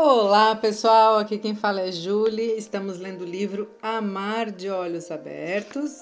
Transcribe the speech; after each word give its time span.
Olá 0.00 0.54
pessoal, 0.54 1.18
aqui 1.18 1.36
quem 1.38 1.56
fala 1.56 1.80
é 1.80 1.90
Julie. 1.90 2.56
Estamos 2.56 3.00
lendo 3.00 3.22
o 3.22 3.28
livro 3.28 3.68
Amar 3.82 4.48
de 4.48 4.70
Olhos 4.70 5.10
Abertos 5.10 5.96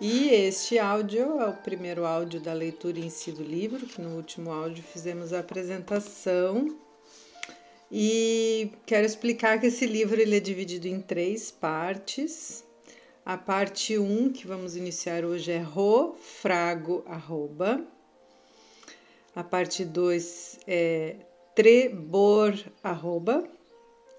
e 0.00 0.30
este 0.30 0.78
áudio 0.78 1.38
é 1.38 1.46
o 1.46 1.52
primeiro 1.52 2.06
áudio 2.06 2.40
da 2.40 2.54
leitura 2.54 2.98
em 2.98 3.10
si 3.10 3.30
do 3.30 3.42
livro, 3.42 3.84
que 3.84 4.00
no 4.00 4.16
último 4.16 4.50
áudio 4.50 4.82
fizemos 4.82 5.34
a 5.34 5.40
apresentação. 5.40 6.74
E 7.92 8.72
quero 8.86 9.04
explicar 9.04 9.60
que 9.60 9.66
esse 9.66 9.84
livro 9.84 10.18
ele 10.18 10.38
é 10.38 10.40
dividido 10.40 10.88
em 10.88 10.98
três 10.98 11.50
partes. 11.50 12.64
A 13.22 13.36
parte 13.36 13.98
1 13.98 14.02
um, 14.02 14.32
que 14.32 14.46
vamos 14.46 14.76
iniciar 14.76 15.26
hoje 15.26 15.52
é 15.52 15.58
Ro 15.58 16.14
Frago 16.14 17.04
Arroba. 17.06 17.84
A 19.36 19.44
parte 19.44 19.84
2 19.84 20.60
é 20.66 21.16
Trebor 21.54 22.54
Arroba. 22.82 23.44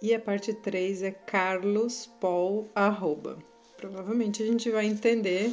E 0.01 0.13
a 0.13 0.19
parte 0.19 0.53
3 0.53 1.03
é 1.03 1.11
Carlos 1.11 2.09
Paul 2.19 2.69
Arroba 2.73 3.37
provavelmente 3.81 4.43
a 4.43 4.45
gente 4.45 4.69
vai 4.69 4.85
entender. 4.85 5.51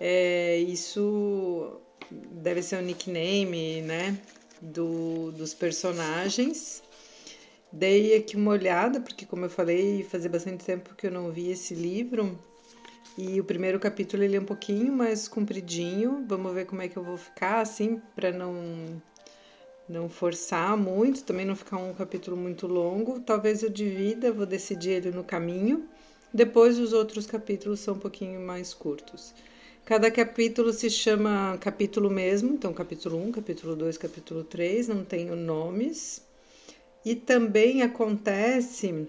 É, 0.00 0.58
isso 0.58 1.80
deve 2.10 2.62
ser 2.62 2.76
o 2.76 2.78
um 2.80 2.82
nickname, 2.82 3.80
né? 3.82 4.18
Do, 4.60 5.30
dos 5.32 5.54
personagens. 5.54 6.82
Dei 7.70 8.16
aqui 8.16 8.36
uma 8.36 8.50
olhada, 8.50 9.00
porque, 9.00 9.24
como 9.24 9.44
eu 9.44 9.50
falei, 9.50 10.02
fazia 10.02 10.28
bastante 10.28 10.64
tempo 10.64 10.94
que 10.96 11.06
eu 11.06 11.12
não 11.12 11.30
vi 11.30 11.50
esse 11.50 11.74
livro. 11.74 12.38
E 13.16 13.40
o 13.40 13.44
primeiro 13.44 13.78
capítulo 13.78 14.22
ele 14.22 14.36
é 14.36 14.40
um 14.40 14.44
pouquinho 14.44 14.92
mais 14.92 15.28
compridinho. 15.28 16.24
Vamos 16.26 16.52
ver 16.54 16.66
como 16.66 16.82
é 16.82 16.88
que 16.88 16.96
eu 16.96 17.04
vou 17.04 17.16
ficar, 17.16 17.60
assim, 17.60 18.00
para 18.16 18.32
não 18.32 19.00
não 19.88 20.08
forçar 20.08 20.76
muito, 20.76 21.24
também 21.24 21.46
não 21.46 21.56
ficar 21.56 21.78
um 21.78 21.94
capítulo 21.94 22.36
muito 22.36 22.66
longo. 22.66 23.20
Talvez 23.20 23.62
eu 23.62 23.70
divida, 23.70 24.32
vou 24.32 24.44
decidir 24.46 24.90
ele 24.90 25.10
no 25.10 25.24
caminho. 25.24 25.88
Depois 26.32 26.78
os 26.78 26.92
outros 26.92 27.26
capítulos 27.26 27.80
são 27.80 27.94
um 27.94 27.98
pouquinho 27.98 28.40
mais 28.40 28.74
curtos. 28.74 29.32
Cada 29.84 30.10
capítulo 30.10 30.70
se 30.70 30.90
chama 30.90 31.56
capítulo 31.58 32.10
mesmo, 32.10 32.52
então 32.52 32.74
capítulo 32.74 33.16
1, 33.28 33.32
capítulo 33.32 33.74
2, 33.74 33.96
capítulo 33.96 34.44
3, 34.44 34.88
não 34.88 35.02
tenho 35.02 35.34
nomes. 35.34 36.22
E 37.02 37.14
também 37.14 37.80
acontece 37.82 39.08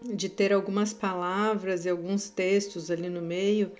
de 0.00 0.28
ter 0.28 0.52
algumas 0.52 0.92
palavras 0.92 1.84
e 1.84 1.88
alguns 1.88 2.28
textos 2.28 2.90
ali 2.90 3.08
no 3.08 3.20
meio, 3.20 3.72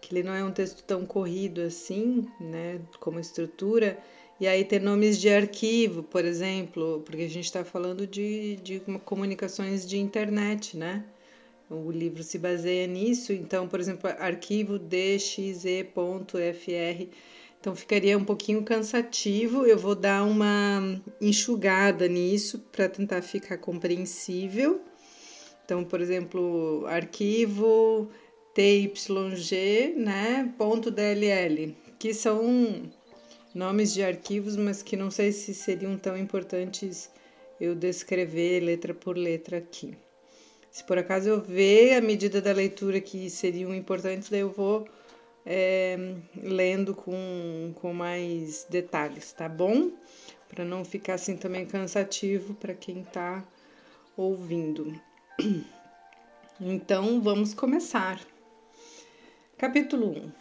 que 0.00 0.14
ele 0.14 0.22
não 0.22 0.32
é 0.32 0.44
um 0.44 0.52
texto 0.52 0.84
tão 0.84 1.04
corrido 1.04 1.60
assim, 1.60 2.28
né, 2.38 2.80
como 3.00 3.18
estrutura, 3.18 3.98
e 4.40 4.48
aí 4.48 4.64
ter 4.64 4.80
nomes 4.80 5.20
de 5.20 5.28
arquivo, 5.28 6.02
por 6.02 6.24
exemplo, 6.24 7.02
porque 7.04 7.24
a 7.24 7.28
gente 7.28 7.44
está 7.44 7.62
falando 7.62 8.06
de, 8.06 8.56
de 8.56 8.80
comunicações 9.04 9.86
de 9.86 9.98
internet, 9.98 10.78
né? 10.78 11.04
O 11.68 11.90
livro 11.90 12.22
se 12.22 12.38
baseia 12.38 12.86
nisso, 12.86 13.34
então, 13.34 13.68
por 13.68 13.78
exemplo, 13.78 14.08
arquivo 14.18 14.78
dxe.fr. 14.78 15.86
Então 17.60 17.76
ficaria 17.76 18.16
um 18.16 18.24
pouquinho 18.24 18.62
cansativo. 18.64 19.66
Eu 19.66 19.78
vou 19.78 19.94
dar 19.94 20.24
uma 20.24 21.00
enxugada 21.20 22.08
nisso 22.08 22.60
para 22.72 22.88
tentar 22.88 23.20
ficar 23.20 23.58
compreensível. 23.58 24.80
Então, 25.64 25.84
por 25.84 26.00
exemplo, 26.00 26.86
arquivo 26.86 28.10
tyg, 28.54 28.94
né, 29.96 30.52
.dll, 30.58 31.76
que 31.98 32.14
são 32.14 32.90
nomes 33.54 33.92
de 33.92 34.02
arquivos, 34.02 34.56
mas 34.56 34.82
que 34.82 34.96
não 34.96 35.10
sei 35.10 35.32
se 35.32 35.52
seriam 35.54 35.96
tão 35.96 36.16
importantes 36.16 37.10
eu 37.60 37.74
descrever 37.74 38.60
letra 38.60 38.94
por 38.94 39.16
letra 39.16 39.58
aqui. 39.58 39.96
Se 40.70 40.82
por 40.84 40.96
acaso 40.96 41.28
eu 41.28 41.40
ver 41.40 41.94
a 41.94 42.00
medida 42.00 42.40
da 42.40 42.52
leitura 42.52 43.00
que 43.00 43.28
seriam 43.28 43.74
importantes, 43.74 44.30
daí 44.30 44.40
eu 44.40 44.50
vou 44.50 44.88
é, 45.44 45.98
lendo 46.36 46.94
com, 46.94 47.72
com 47.74 47.92
mais 47.92 48.66
detalhes, 48.70 49.32
tá 49.32 49.48
bom? 49.48 49.90
Para 50.48 50.64
não 50.64 50.84
ficar 50.84 51.14
assim 51.14 51.36
também 51.36 51.66
cansativo 51.66 52.54
para 52.54 52.72
quem 52.72 53.00
está 53.02 53.44
ouvindo. 54.16 54.98
Então 56.62 57.22
vamos 57.22 57.54
começar. 57.54 58.20
Capítulo 59.56 60.10
1 60.10 60.39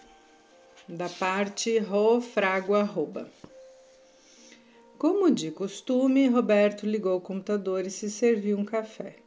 da 0.89 1.07
parte 1.07 1.77
Ro 1.77 2.19
Frago 2.19 2.73
Arroba. 2.73 3.29
Como 4.97 5.29
de 5.29 5.51
costume, 5.51 6.27
Roberto 6.27 6.83
ligou 6.87 7.15
o 7.15 7.21
computador 7.21 7.85
e 7.85 7.91
se 7.91 8.09
serviu 8.09 8.57
um 8.57 8.65
café. 8.65 9.17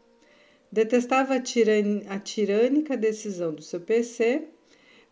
Detestava 0.72 1.34
a, 1.34 2.14
a 2.14 2.18
tirânica 2.18 2.96
decisão 2.96 3.54
do 3.54 3.62
seu 3.62 3.80
PC, 3.80 4.42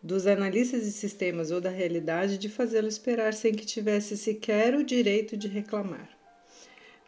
dos 0.02 0.26
analistas 0.26 0.82
de 0.82 0.90
sistemas 0.90 1.52
ou 1.52 1.60
da 1.60 1.70
realidade 1.70 2.36
de 2.36 2.48
fazê-lo 2.48 2.88
esperar 2.88 3.32
sem 3.32 3.54
que 3.54 3.64
tivesse 3.64 4.16
sequer 4.16 4.74
o 4.74 4.82
direito 4.82 5.36
de 5.36 5.46
reclamar. 5.46 6.10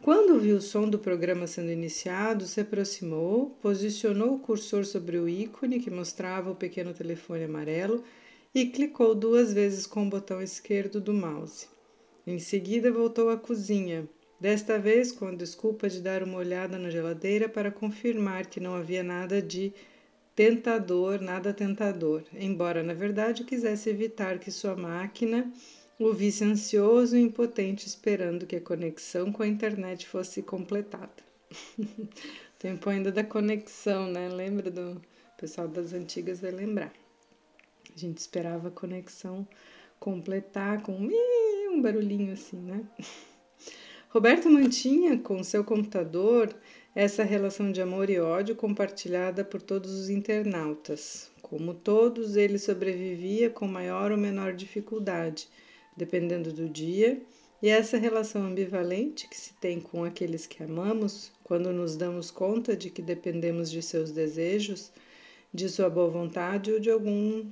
Quando 0.03 0.39
viu 0.39 0.57
o 0.57 0.63
som 0.63 0.89
do 0.89 0.99
programa 1.01 1.49
sendo 1.49 1.73
iniciado, 1.73 2.47
se 2.47 2.61
aproximou, 2.61 3.57
posicionou 3.61 4.35
o 4.35 4.39
cursor 4.39 4.85
sobre 4.85 5.17
o 5.19 5.29
ícone 5.29 5.81
que 5.81 5.91
mostrava 5.91 6.51
o 6.51 6.57
pequeno 6.57 6.95
telefone 6.95 7.45
amarelo 7.45 8.05
e 8.55 8.67
clicou 8.67 9.15
duas 9.15 9.53
vezes 9.53 9.87
com 9.87 10.07
o 10.07 10.11
botão 10.11 10.43
esquerdo 10.43 11.01
do 11.01 11.15
mouse. 11.15 11.67
Em 12.27 12.39
seguida, 12.39 12.93
voltou 12.93 13.31
à 13.31 13.37
cozinha 13.37 14.09
desta 14.39 14.79
vez 14.79 15.13
com 15.13 15.29
a 15.29 15.35
desculpa 15.35 15.89
de 15.89 16.01
dar 16.01 16.23
uma 16.23 16.39
olhada 16.39 16.79
na 16.79 16.91
geladeira 16.91 17.49
para 17.49 17.71
confirmar 17.71 18.47
que 18.47 18.61
não 18.61 18.75
havia 18.75 19.03
nada 19.03 19.41
de 19.41 19.73
tentador, 20.35 21.21
nada 21.21 21.53
tentador, 21.53 22.25
embora 22.33 22.83
na 22.83 22.95
verdade 22.95 23.45
quisesse 23.45 23.89
evitar 23.91 24.39
que 24.39 24.51
sua 24.51 24.75
máquina 24.75 25.53
o 25.99 26.13
visse 26.13 26.43
ansioso 26.43 27.17
e 27.17 27.21
impotente 27.21 27.87
esperando 27.87 28.47
que 28.47 28.57
a 28.57 28.61
conexão 28.61 29.31
com 29.31 29.43
a 29.43 29.47
internet 29.47 30.09
fosse 30.09 30.43
completada. 30.43 31.23
Tempo 32.59 32.91
ainda 32.91 33.13
da 33.13 33.23
conexão, 33.23 34.09
né? 34.09 34.29
Lembra 34.29 34.71
do 34.71 35.01
pessoal 35.39 35.69
das 35.69 35.93
antigas 35.93 36.41
vai 36.41 36.51
lembrar. 36.51 36.93
A 37.95 37.99
gente 37.99 38.19
esperava 38.19 38.69
a 38.69 38.71
conexão 38.71 39.47
completar 39.99 40.83
com 40.83 40.93
um 41.73 41.81
barulhinho 41.83 42.33
assim, 42.33 42.57
né? 42.57 42.85
Roberto 44.11 44.51
mantinha 44.51 45.19
com 45.19 45.43
seu 45.43 45.65
computador 45.65 46.55
essa 46.95 47.23
relação 47.23 47.73
de 47.73 47.81
amor 47.81 48.11
e 48.11 48.21
ódio 48.21 48.55
compartilhada 48.55 49.43
por 49.45 49.63
todos 49.63 49.91
os 49.93 50.11
internautas. 50.11 51.31
Como 51.41 51.73
todos, 51.73 52.37
ele 52.37 52.59
sobrevivia 52.59 53.49
com 53.49 53.67
maior 53.67 54.13
ou 54.13 54.19
menor 54.19 54.53
dificuldade, 54.53 55.49
dependendo 55.97 56.53
do 56.53 56.69
dia, 56.69 57.23
e 57.63 57.69
essa 57.69 57.97
relação 57.97 58.43
ambivalente 58.45 59.29
que 59.29 59.37
se 59.37 59.55
tem 59.55 59.81
com 59.81 60.05
aqueles 60.05 60.47
que 60.47 60.63
amamos, 60.63 61.33
quando 61.45 61.73
nos 61.73 61.97
damos 61.97 62.31
conta 62.31 62.77
de 62.77 62.91
que 62.91 63.01
dependemos 63.01 63.71
de 63.71 63.81
seus 63.81 64.11
desejos, 64.11 64.91
de 65.55 65.69
sua 65.69 65.89
boa 65.89 66.11
vontade 66.11 66.73
ou 66.73 66.81
de 66.81 66.91
algum 66.91 67.47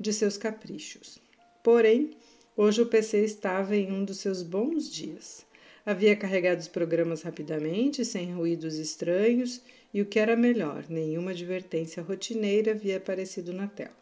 de 0.00 0.12
seus 0.12 0.38
caprichos. 0.38 1.18
Porém, 1.62 2.10
hoje 2.56 2.80
o 2.80 2.86
PC 2.86 3.22
estava 3.22 3.76
em 3.76 3.92
um 3.92 4.02
dos 4.02 4.16
seus 4.16 4.42
bons 4.42 4.90
dias. 4.90 5.44
Havia 5.84 6.16
carregado 6.16 6.60
os 6.60 6.68
programas 6.68 7.20
rapidamente, 7.22 8.04
sem 8.04 8.32
ruídos 8.32 8.76
estranhos, 8.76 9.60
e 9.92 10.00
o 10.00 10.06
que 10.06 10.18
era 10.18 10.36
melhor, 10.36 10.84
nenhuma 10.88 11.32
advertência 11.32 12.02
rotineira 12.02 12.72
havia 12.72 12.96
aparecido 12.96 13.52
na 13.52 13.66
tela. 13.66 14.00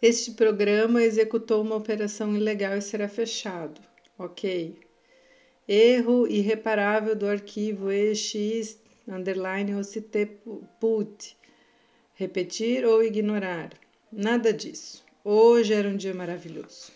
Este 0.00 0.30
programa 0.30 1.02
executou 1.02 1.60
uma 1.60 1.76
operação 1.76 2.34
ilegal 2.34 2.78
e 2.78 2.80
será 2.80 3.06
fechado. 3.06 3.82
Ok. 4.18 4.80
Erro 5.68 6.26
irreparável 6.26 7.14
do 7.14 7.26
arquivo 7.26 7.92
EX 7.92 8.78
underline 9.06 9.72
put. 10.80 11.36
Repetir 12.14 12.86
ou 12.86 13.04
ignorar. 13.04 13.74
Nada 14.10 14.54
disso. 14.54 15.04
Hoje 15.22 15.74
era 15.74 15.86
um 15.86 15.98
dia 15.98 16.14
maravilhoso. 16.14 16.92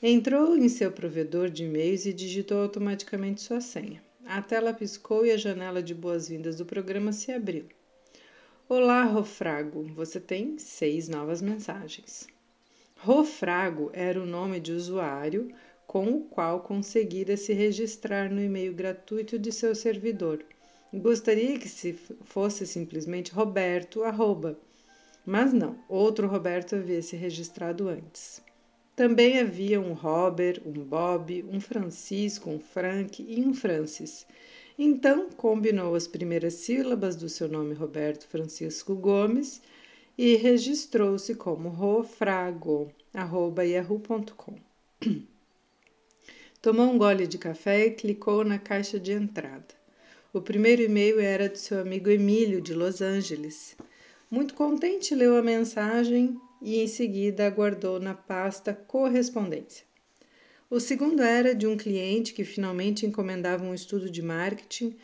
Entrou 0.00 0.56
em 0.56 0.68
seu 0.68 0.92
provedor 0.92 1.50
de 1.50 1.64
e-mails 1.64 2.06
e 2.06 2.12
digitou 2.12 2.62
automaticamente 2.62 3.42
sua 3.42 3.60
senha. 3.60 4.00
A 4.24 4.40
tela 4.40 4.72
piscou 4.72 5.26
e 5.26 5.32
a 5.32 5.36
janela 5.36 5.82
de 5.82 5.92
boas-vindas 5.92 6.58
do 6.58 6.64
programa 6.64 7.12
se 7.12 7.32
abriu. 7.32 7.66
Olá, 8.66 9.04
Rofrago. 9.04 9.82
Você 9.94 10.18
tem 10.18 10.56
seis 10.58 11.06
novas 11.06 11.42
mensagens. 11.42 12.26
Rofrago 12.96 13.90
era 13.92 14.18
o 14.18 14.24
nome 14.24 14.58
de 14.58 14.72
usuário 14.72 15.48
com 15.86 16.08
o 16.08 16.20
qual 16.22 16.60
conseguira 16.60 17.36
se 17.36 17.52
registrar 17.52 18.30
no 18.30 18.40
e-mail 18.40 18.72
gratuito 18.72 19.38
de 19.38 19.52
seu 19.52 19.74
servidor. 19.74 20.42
Gostaria 20.94 21.58
que 21.58 21.68
se 21.68 21.92
fosse 22.22 22.66
simplesmente 22.66 23.34
Roberto 23.34 24.02
arroba, 24.02 24.58
mas 25.26 25.52
não, 25.52 25.78
outro 25.86 26.26
Roberto 26.26 26.74
havia 26.74 27.02
se 27.02 27.16
registrado 27.16 27.86
antes. 27.86 28.42
Também 28.96 29.40
havia 29.40 29.78
um 29.78 29.92
Robert, 29.92 30.62
um 30.64 30.72
Bob, 30.72 31.44
um 31.52 31.60
Francisco, 31.60 32.48
um 32.48 32.58
Frank 32.58 33.22
e 33.28 33.44
um 33.44 33.52
Francis. 33.52 34.26
Então 34.76 35.30
combinou 35.30 35.94
as 35.94 36.08
primeiras 36.08 36.54
sílabas 36.54 37.14
do 37.14 37.28
seu 37.28 37.48
nome 37.48 37.74
Roberto 37.74 38.26
Francisco 38.26 38.96
Gomes 38.96 39.62
e 40.18 40.34
registrou-se 40.36 41.34
como 41.34 41.68
rofrago.yahoo.com. 41.68 44.54
Tomou 46.60 46.86
um 46.86 46.98
gole 46.98 47.26
de 47.26 47.38
café 47.38 47.86
e 47.86 47.90
clicou 47.90 48.42
na 48.42 48.58
caixa 48.58 48.98
de 48.98 49.12
entrada. 49.12 49.74
O 50.32 50.40
primeiro 50.40 50.82
e-mail 50.82 51.20
era 51.20 51.48
do 51.48 51.58
seu 51.58 51.78
amigo 51.78 52.10
Emílio, 52.10 52.60
de 52.60 52.74
Los 52.74 53.00
Angeles. 53.00 53.76
Muito 54.30 54.54
contente, 54.54 55.14
leu 55.14 55.36
a 55.36 55.42
mensagem 55.42 56.40
e 56.60 56.80
em 56.80 56.88
seguida 56.88 57.46
aguardou 57.46 58.00
na 58.00 58.14
pasta 58.14 58.72
correspondência. 58.72 59.84
O 60.74 60.80
segundo 60.80 61.22
era 61.22 61.54
de 61.54 61.68
um 61.68 61.76
cliente 61.76 62.34
que 62.34 62.44
finalmente 62.44 63.06
encomendava 63.06 63.62
um 63.62 63.72
estudo 63.72 64.10
de 64.10 64.20
marketing 64.20 64.96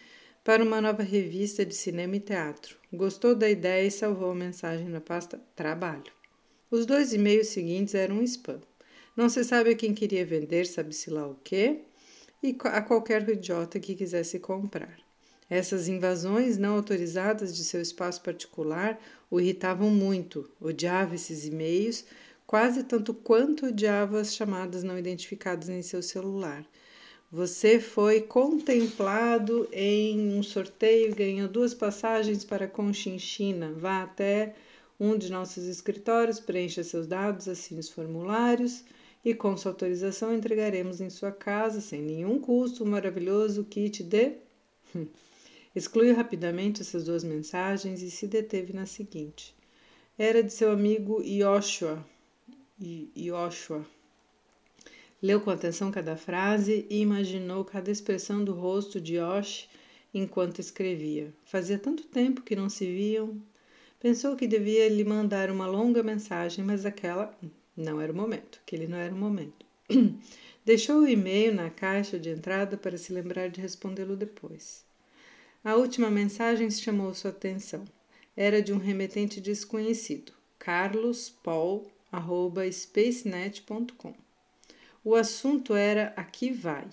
para 0.42 0.64
uma 0.64 0.80
nova 0.80 1.04
revista 1.04 1.64
de 1.64 1.76
cinema 1.76 2.16
e 2.16 2.18
teatro. 2.18 2.76
Gostou 2.92 3.36
da 3.36 3.48
ideia 3.48 3.86
e 3.86 3.90
salvou 3.92 4.32
a 4.32 4.34
mensagem 4.34 4.88
na 4.88 5.00
pasta 5.00 5.40
Trabalho. 5.54 6.10
Os 6.72 6.84
dois 6.84 7.12
e-mails 7.12 7.50
seguintes 7.50 7.94
eram 7.94 8.16
um 8.16 8.22
spam. 8.24 8.60
Não 9.16 9.28
se 9.28 9.44
sabe 9.44 9.70
a 9.70 9.76
quem 9.76 9.94
queria 9.94 10.26
vender, 10.26 10.66
sabe-se 10.66 11.08
lá 11.08 11.24
o 11.24 11.36
quê, 11.44 11.82
e 12.42 12.56
a 12.64 12.82
qualquer 12.82 13.28
idiota 13.28 13.78
que 13.78 13.94
quisesse 13.94 14.40
comprar. 14.40 14.98
Essas 15.48 15.86
invasões 15.86 16.58
não 16.58 16.74
autorizadas 16.74 17.54
de 17.54 17.62
seu 17.62 17.80
espaço 17.80 18.20
particular 18.22 19.00
o 19.30 19.40
irritavam 19.40 19.88
muito. 19.88 20.50
Odiava 20.60 21.14
esses 21.14 21.46
e-mails 21.46 22.04
quase 22.50 22.82
tanto 22.82 23.14
quanto 23.14 23.66
odiava 23.66 24.20
as 24.20 24.34
chamadas 24.34 24.82
não 24.82 24.98
identificadas 24.98 25.68
em 25.68 25.82
seu 25.82 26.02
celular. 26.02 26.66
Você 27.30 27.78
foi 27.78 28.22
contemplado 28.22 29.68
em 29.72 30.36
um 30.36 30.42
sorteio, 30.42 31.14
ganhou 31.14 31.46
duas 31.46 31.72
passagens 31.72 32.44
para 32.44 32.66
Conchinchina. 32.66 33.72
Vá 33.74 34.02
até 34.02 34.56
um 34.98 35.16
de 35.16 35.30
nossos 35.30 35.64
escritórios, 35.68 36.40
preencha 36.40 36.82
seus 36.82 37.06
dados, 37.06 37.46
assine 37.46 37.78
os 37.78 37.88
formulários 37.88 38.82
e 39.24 39.32
com 39.32 39.56
sua 39.56 39.70
autorização 39.70 40.34
entregaremos 40.34 41.00
em 41.00 41.08
sua 41.08 41.30
casa, 41.30 41.80
sem 41.80 42.02
nenhum 42.02 42.40
custo, 42.40 42.82
um 42.82 42.88
maravilhoso 42.88 43.62
kit 43.62 44.02
de. 44.02 44.32
Excluiu 45.72 46.16
rapidamente 46.16 46.82
essas 46.82 47.04
duas 47.04 47.22
mensagens 47.22 48.02
e 48.02 48.10
se 48.10 48.26
deteve 48.26 48.72
na 48.72 48.86
seguinte. 48.86 49.54
Era 50.18 50.42
de 50.42 50.52
seu 50.52 50.72
amigo 50.72 51.22
Yoshua. 52.82 53.84
Leu 55.22 55.38
com 55.40 55.50
atenção 55.50 55.90
cada 55.90 56.16
frase 56.16 56.86
e 56.88 57.00
imaginou 57.02 57.62
cada 57.62 57.90
expressão 57.90 58.42
do 58.42 58.54
rosto 58.54 58.98
de 58.98 59.16
Yosh 59.16 59.68
enquanto 60.14 60.60
escrevia. 60.60 61.32
Fazia 61.44 61.78
tanto 61.78 62.04
tempo 62.04 62.40
que 62.40 62.56
não 62.56 62.70
se 62.70 62.86
viam. 62.86 63.40
Pensou 64.00 64.34
que 64.34 64.46
devia 64.46 64.88
lhe 64.88 65.04
mandar 65.04 65.50
uma 65.50 65.66
longa 65.66 66.02
mensagem, 66.02 66.64
mas 66.64 66.86
aquela 66.86 67.38
não 67.76 68.00
era 68.00 68.10
o 68.10 68.16
momento, 68.16 68.60
aquele 68.62 68.86
não 68.86 68.96
era 68.96 69.14
o 69.14 69.18
momento. 69.18 69.66
Deixou 70.64 71.00
o 71.00 71.08
e-mail 71.08 71.54
na 71.54 71.68
caixa 71.68 72.18
de 72.18 72.30
entrada 72.30 72.78
para 72.78 72.96
se 72.96 73.12
lembrar 73.12 73.50
de 73.50 73.60
respondê-lo 73.60 74.16
depois. 74.16 74.84
A 75.62 75.74
última 75.74 76.10
mensagem 76.10 76.70
chamou 76.70 77.12
sua 77.12 77.30
atenção. 77.30 77.84
Era 78.34 78.62
de 78.62 78.72
um 78.72 78.78
remetente 78.78 79.38
desconhecido, 79.38 80.32
carlospaul.spacenet.com. 82.10 84.14
O 85.02 85.14
assunto 85.14 85.74
era 85.74 86.12
Aqui 86.16 86.50
Vai. 86.50 86.88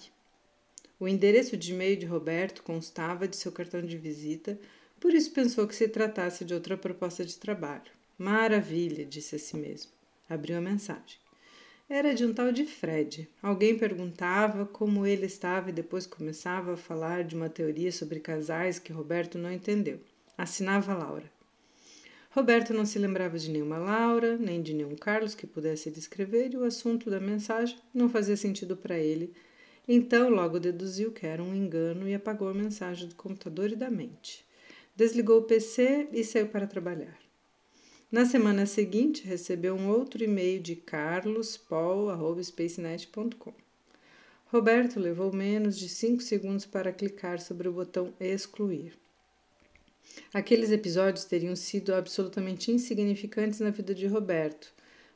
O 0.99 1.07
endereço 1.07 1.57
de 1.57 1.73
e-mail 1.73 1.97
de 1.97 2.05
Roberto 2.05 2.63
constava 2.63 3.27
de 3.27 3.35
seu 3.35 3.51
cartão 3.51 3.81
de 3.81 3.97
visita, 3.97 4.59
por 4.99 5.13
isso 5.13 5.31
pensou 5.31 5.67
que 5.67 5.75
se 5.75 5.87
tratasse 5.87 6.45
de 6.45 6.53
outra 6.53 6.77
proposta 6.77 7.25
de 7.25 7.37
trabalho. 7.37 7.91
Maravilha, 8.17 9.05
disse 9.05 9.35
a 9.35 9.39
si 9.39 9.57
mesmo. 9.57 9.91
Abriu 10.29 10.57
a 10.57 10.61
mensagem. 10.61 11.17
Era 11.89 12.13
de 12.13 12.25
um 12.25 12.33
tal 12.33 12.51
de 12.51 12.65
Fred. 12.65 13.29
Alguém 13.41 13.77
perguntava 13.77 14.65
como 14.65 15.05
ele 15.05 15.25
estava 15.25 15.69
e 15.69 15.73
depois 15.73 16.07
começava 16.07 16.73
a 16.73 16.77
falar 16.77 17.23
de 17.23 17.35
uma 17.35 17.47
teoria 17.47 17.91
sobre 17.91 18.19
casais 18.19 18.79
que 18.79 18.91
Roberto 18.91 19.37
não 19.37 19.51
entendeu. 19.51 19.99
Assinava 20.37 20.93
Laura. 20.93 21.36
Roberto 22.37 22.71
não 22.71 22.85
se 22.85 22.99
lembrava 22.99 23.39
de 23.39 23.49
nenhuma 23.49 23.79
Laura, 23.79 24.37
nem 24.37 24.61
de 24.61 24.71
nenhum 24.71 24.95
Carlos 24.95 25.33
que 25.33 25.47
pudesse 25.47 25.89
descrever, 25.89 26.53
e 26.53 26.57
o 26.57 26.65
assunto 26.65 27.09
da 27.09 27.19
mensagem 27.19 27.79
não 27.91 28.07
fazia 28.07 28.37
sentido 28.37 28.77
para 28.77 28.95
ele. 28.95 29.33
Então, 29.87 30.29
logo 30.29 30.59
deduziu 30.59 31.11
que 31.11 31.25
era 31.25 31.41
um 31.41 31.55
engano 31.55 32.07
e 32.07 32.13
apagou 32.13 32.47
a 32.47 32.53
mensagem 32.53 33.07
do 33.07 33.15
computador 33.15 33.71
e 33.71 33.75
da 33.75 33.89
mente. 33.89 34.45
Desligou 34.95 35.39
o 35.39 35.45
PC 35.45 36.09
e 36.13 36.23
saiu 36.23 36.45
para 36.45 36.67
trabalhar. 36.67 37.17
Na 38.11 38.23
semana 38.23 38.67
seguinte, 38.67 39.25
recebeu 39.25 39.73
um 39.73 39.89
outro 39.89 40.23
e-mail 40.23 40.61
de 40.61 40.75
carlospaul.spacenet.com. 40.75 43.53
Roberto 44.45 44.99
levou 44.99 45.33
menos 45.33 45.75
de 45.75 45.89
cinco 45.89 46.21
segundos 46.21 46.67
para 46.67 46.93
clicar 46.93 47.41
sobre 47.41 47.67
o 47.67 47.73
botão 47.73 48.13
excluir. 48.19 48.93
Aqueles 50.33 50.71
episódios 50.71 51.25
teriam 51.25 51.55
sido 51.55 51.93
absolutamente 51.93 52.71
insignificantes 52.71 53.59
na 53.59 53.69
vida 53.69 53.93
de 53.95 54.07
Roberto, 54.07 54.73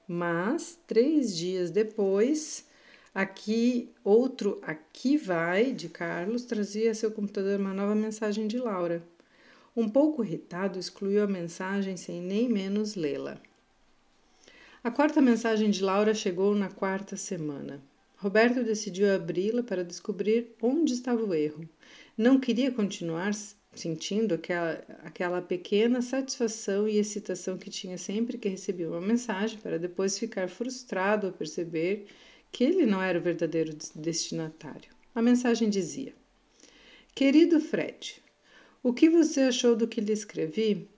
mas 0.07 0.79
três 0.87 1.35
dias 1.35 1.69
depois, 1.69 2.65
aqui 3.13 3.89
outro 4.03 4.59
aqui 4.61 5.17
vai 5.17 5.73
de 5.73 5.89
Carlos 5.89 6.45
trazia 6.45 6.91
a 6.91 6.95
seu 6.95 7.11
computador 7.11 7.59
uma 7.59 7.73
nova 7.73 7.95
mensagem 7.95 8.47
de 8.47 8.57
Laura. 8.57 9.03
Um 9.75 9.87
pouco 9.87 10.23
irritado, 10.23 10.79
excluiu 10.79 11.23
a 11.23 11.27
mensagem 11.27 11.95
sem 11.95 12.21
nem 12.21 12.49
menos 12.49 12.95
lê-la. 12.95 13.39
A 14.83 14.89
quarta 14.89 15.21
mensagem 15.21 15.69
de 15.69 15.83
Laura 15.83 16.13
chegou 16.13 16.55
na 16.55 16.69
quarta 16.69 17.15
semana. 17.15 17.81
Roberto 18.17 18.63
decidiu 18.63 19.13
abri-la 19.13 19.63
para 19.63 19.83
descobrir 19.83 20.55
onde 20.61 20.93
estava 20.93 21.23
o 21.23 21.33
erro. 21.33 21.67
Não 22.17 22.39
queria 22.39 22.71
continuar 22.71 23.31
sentindo 23.73 24.35
aquela, 24.35 24.83
aquela 25.03 25.41
pequena 25.41 26.01
satisfação 26.01 26.87
e 26.87 26.97
excitação 26.97 27.57
que 27.57 27.69
tinha 27.69 27.97
sempre 27.97 28.37
que 28.37 28.49
recebia 28.49 28.89
uma 28.89 29.01
mensagem, 29.01 29.59
para 29.59 29.79
depois 29.79 30.17
ficar 30.17 30.49
frustrado 30.49 31.27
ao 31.27 31.33
perceber 31.33 32.07
que 32.51 32.63
ele 32.63 32.85
não 32.85 33.01
era 33.01 33.17
o 33.17 33.21
verdadeiro 33.21 33.75
destinatário. 33.95 34.91
A 35.15 35.21
mensagem 35.21 35.69
dizia: 35.69 36.13
Querido 37.15 37.59
Fred, 37.59 38.21
o 38.83 38.93
que 38.93 39.09
você 39.09 39.41
achou 39.41 39.75
do 39.75 39.87
que 39.87 40.01
lhe 40.01 40.13
escrevi? 40.13 40.89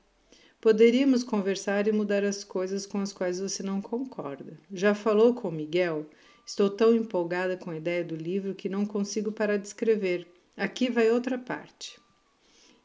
Poderíamos 0.59 1.23
conversar 1.23 1.87
e 1.87 1.91
mudar 1.91 2.23
as 2.23 2.43
coisas 2.43 2.85
com 2.85 2.99
as 2.99 3.11
quais 3.11 3.39
você 3.39 3.61
não 3.61 3.81
concorda. 3.81 4.57
Já 4.71 4.95
falou 4.95 5.33
com 5.33 5.51
Miguel? 5.51 6.05
Estou 6.45 6.69
tão 6.69 6.95
empolgada 6.95 7.57
com 7.57 7.69
a 7.69 7.77
ideia 7.77 8.03
do 8.03 8.15
livro 8.15 8.55
que 8.55 8.69
não 8.69 8.85
consigo 8.85 9.31
parar 9.31 9.57
de 9.57 9.67
escrever. 9.67 10.25
Aqui 10.55 10.89
vai 10.89 11.11
outra 11.11 11.37
parte. 11.37 11.99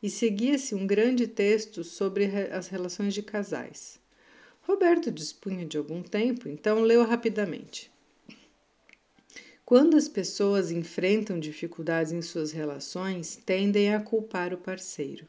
E 0.02 0.08
seguia-se 0.08 0.74
um 0.74 0.86
grande 0.86 1.26
texto 1.26 1.82
sobre 1.82 2.26
as 2.52 2.68
relações 2.68 3.12
de 3.14 3.22
casais. 3.22 3.98
Roberto 4.62 5.10
dispunha 5.10 5.64
de 5.64 5.76
algum 5.76 6.02
tempo, 6.02 6.48
então 6.48 6.80
leu 6.82 7.04
rapidamente. 7.04 7.90
Quando 9.64 9.96
as 9.96 10.08
pessoas 10.08 10.70
enfrentam 10.70 11.38
dificuldades 11.38 12.12
em 12.12 12.22
suas 12.22 12.52
relações, 12.52 13.36
tendem 13.44 13.94
a 13.94 14.00
culpar 14.00 14.54
o 14.54 14.58
parceiro. 14.58 15.26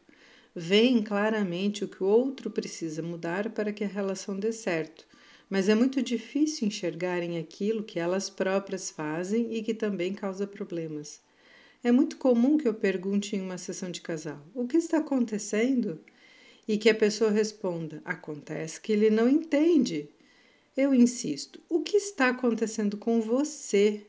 Veem 0.55 1.01
claramente 1.01 1.83
o 1.83 1.87
que 1.87 2.03
o 2.03 2.07
outro 2.07 2.49
precisa 2.49 3.01
mudar 3.01 3.49
para 3.49 3.73
que 3.73 3.83
a 3.83 3.87
relação 3.87 4.39
dê 4.39 4.51
certo, 4.51 5.05
mas 5.49 5.67
é 5.67 5.75
muito 5.75 6.01
difícil 6.01 6.67
enxergarem 6.67 7.37
aquilo 7.37 7.83
que 7.83 7.99
elas 7.99 8.29
próprias 8.29 8.89
fazem 8.89 9.53
e 9.53 9.63
que 9.63 9.73
também 9.73 10.13
causa 10.13 10.45
problemas. 10.45 11.21
É 11.81 11.93
muito 11.93 12.17
comum 12.17 12.57
que 12.57 12.67
eu 12.67 12.73
pergunte 12.73 13.37
em 13.37 13.41
uma 13.41 13.57
sessão 13.57 13.89
de 13.89 14.01
casal: 14.01 14.45
o 14.53 14.67
que 14.67 14.75
está 14.75 14.97
acontecendo? 14.97 15.99
E 16.67 16.77
que 16.77 16.89
a 16.89 16.95
pessoa 16.95 17.31
responda: 17.31 18.01
acontece 18.03 18.81
que 18.81 18.91
ele 18.91 19.09
não 19.09 19.29
entende. 19.29 20.09
Eu 20.75 20.93
insisto: 20.93 21.61
o 21.69 21.81
que 21.81 21.95
está 21.95 22.29
acontecendo 22.29 22.97
com 22.97 23.21
você? 23.21 24.05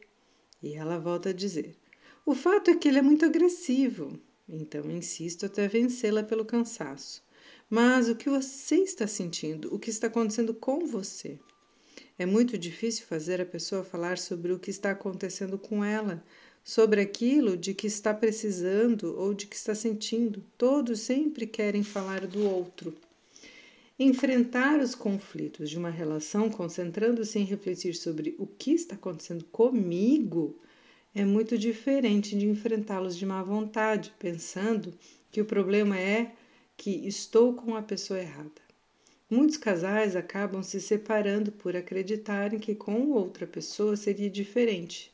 E 0.60 0.74
ela 0.74 0.98
volta 0.98 1.28
a 1.28 1.32
dizer: 1.32 1.76
O 2.26 2.34
fato 2.34 2.70
é 2.70 2.76
que 2.76 2.88
ele 2.88 2.98
é 2.98 3.02
muito 3.02 3.24
agressivo, 3.24 4.18
então 4.48 4.90
insisto 4.90 5.46
até 5.46 5.68
vencê-la 5.68 6.24
pelo 6.24 6.44
cansaço. 6.44 7.22
Mas 7.68 8.08
o 8.08 8.16
que 8.16 8.28
você 8.28 8.78
está 8.78 9.06
sentindo? 9.06 9.72
O 9.72 9.78
que 9.78 9.90
está 9.90 10.08
acontecendo 10.08 10.52
com 10.52 10.86
você? 10.86 11.38
É 12.18 12.26
muito 12.26 12.58
difícil 12.58 13.06
fazer 13.06 13.40
a 13.40 13.46
pessoa 13.46 13.84
falar 13.84 14.18
sobre 14.18 14.52
o 14.52 14.58
que 14.58 14.70
está 14.70 14.90
acontecendo 14.90 15.56
com 15.56 15.82
ela, 15.84 16.22
sobre 16.64 17.00
aquilo 17.00 17.56
de 17.56 17.74
que 17.74 17.86
está 17.86 18.12
precisando 18.14 19.18
ou 19.18 19.34
de 19.34 19.46
que 19.46 19.56
está 19.56 19.74
sentindo. 19.74 20.42
Todos 20.56 21.00
sempre 21.00 21.46
querem 21.46 21.82
falar 21.82 22.26
do 22.26 22.44
outro. 22.48 22.94
Enfrentar 23.98 24.80
os 24.80 24.94
conflitos 24.94 25.68
de 25.68 25.76
uma 25.76 25.90
relação 25.90 26.48
concentrando-se 26.48 27.38
em 27.38 27.44
refletir 27.44 27.94
sobre 27.94 28.34
o 28.38 28.46
que 28.46 28.72
está 28.72 28.94
acontecendo 28.94 29.44
comigo 29.46 30.56
é 31.14 31.24
muito 31.24 31.58
diferente 31.58 32.36
de 32.38 32.46
enfrentá-los 32.46 33.16
de 33.16 33.26
má 33.26 33.42
vontade, 33.42 34.12
pensando 34.18 34.94
que 35.30 35.40
o 35.40 35.44
problema 35.44 35.98
é 35.98 36.32
que 36.76 37.06
estou 37.06 37.52
com 37.52 37.76
a 37.76 37.82
pessoa 37.82 38.20
errada. 38.20 38.70
Muitos 39.28 39.56
casais 39.56 40.16
acabam 40.16 40.62
se 40.62 40.80
separando 40.80 41.52
por 41.52 41.76
acreditarem 41.76 42.58
que 42.58 42.74
com 42.74 43.10
outra 43.10 43.46
pessoa 43.46 43.96
seria 43.96 44.30
diferente. 44.30 45.12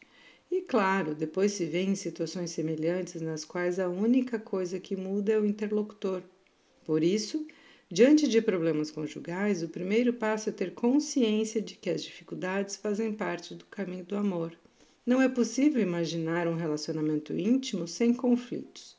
E 0.51 0.63
claro, 0.63 1.15
depois 1.15 1.53
se 1.53 1.65
vê 1.65 1.83
em 1.83 1.95
situações 1.95 2.51
semelhantes 2.51 3.21
nas 3.21 3.45
quais 3.45 3.79
a 3.79 3.89
única 3.89 4.39
coisa 4.39 4.81
que 4.81 4.97
muda 4.97 5.33
é 5.33 5.39
o 5.39 5.47
interlocutor. 5.47 6.23
Por 6.85 7.03
isso, 7.03 7.47
Diante 7.89 8.27
de 8.27 8.43
problemas 8.43 8.91
conjugais, 8.91 9.63
o 9.63 9.69
primeiro 9.69 10.13
passo 10.13 10.49
é 10.49 10.53
ter 10.53 10.75
consciência 10.75 11.63
de 11.63 11.77
que 11.77 11.89
as 11.89 12.03
dificuldades 12.03 12.75
fazem 12.75 13.13
parte 13.13 13.55
do 13.55 13.65
caminho 13.67 14.05
do 14.05 14.17
amor. 14.17 14.59
Não 15.07 15.23
é 15.23 15.29
possível 15.29 15.81
imaginar 15.81 16.49
um 16.49 16.57
relacionamento 16.57 17.33
íntimo 17.33 17.87
sem 17.87 18.13
conflitos. 18.13 18.97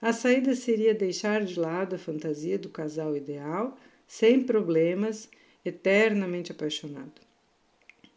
A 0.00 0.12
saída 0.12 0.54
seria 0.54 0.94
deixar 0.94 1.44
de 1.44 1.58
lado 1.58 1.96
a 1.96 1.98
fantasia 1.98 2.56
do 2.56 2.68
casal 2.68 3.16
ideal, 3.16 3.76
sem 4.06 4.40
problemas, 4.44 5.28
eternamente 5.64 6.52
apaixonado. 6.52 7.20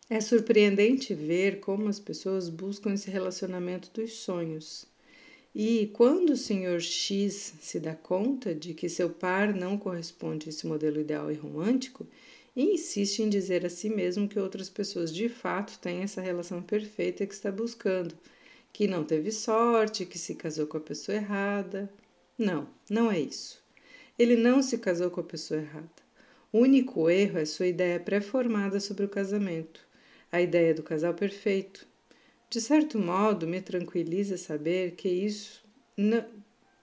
É 0.10 0.22
surpreendente 0.22 1.14
ver 1.14 1.60
como 1.60 1.90
as 1.90 2.00
pessoas 2.00 2.48
buscam 2.48 2.94
esse 2.94 3.10
relacionamento 3.10 3.90
dos 3.94 4.14
sonhos. 4.14 4.86
E 5.54 5.88
quando 5.92 6.30
o 6.30 6.38
senhor 6.38 6.80
X 6.80 7.56
se 7.60 7.78
dá 7.78 7.94
conta 7.94 8.56
de 8.56 8.74
que 8.74 8.88
seu 8.88 9.10
par 9.10 9.54
não 9.54 9.78
corresponde 9.78 10.48
a 10.48 10.50
esse 10.50 10.66
modelo 10.66 11.02
ideal 11.02 11.30
e 11.30 11.36
romântico, 11.36 12.08
insiste 12.56 13.20
em 13.20 13.28
dizer 13.28 13.66
a 13.66 13.70
si 13.70 13.90
mesmo 13.90 14.30
que 14.30 14.40
outras 14.40 14.70
pessoas 14.70 15.14
de 15.14 15.28
fato 15.28 15.78
têm 15.80 16.04
essa 16.04 16.22
relação 16.22 16.62
perfeita 16.62 17.26
que 17.26 17.34
está 17.34 17.52
buscando, 17.52 18.16
que 18.72 18.88
não 18.88 19.04
teve 19.04 19.30
sorte, 19.30 20.06
que 20.06 20.18
se 20.18 20.36
casou 20.36 20.68
com 20.68 20.78
a 20.78 20.82
pessoa 20.82 21.18
errada. 21.18 21.92
Não, 22.38 22.70
não 22.90 23.12
é 23.12 23.20
isso. 23.20 23.62
Ele 24.18 24.38
não 24.38 24.62
se 24.62 24.78
casou 24.78 25.12
com 25.12 25.20
a 25.20 25.24
pessoa 25.24 25.60
errada. 25.60 26.08
O 26.52 26.60
único 26.60 27.10
erro 27.10 27.40
é 27.40 27.46
sua 27.46 27.68
ideia 27.68 28.00
pré-formada 28.00 28.80
sobre 28.80 29.04
o 29.04 29.10
casamento, 29.10 29.87
a 30.32 30.42
ideia 30.42 30.74
do 30.74 30.84
casal 30.84 31.14
perfeito, 31.14 31.88
de 32.50 32.62
certo 32.62 32.98
modo, 32.98 33.46
me 33.46 33.62
tranquiliza 33.62 34.38
saber 34.38 34.92
que 34.92 35.10
isso, 35.10 35.64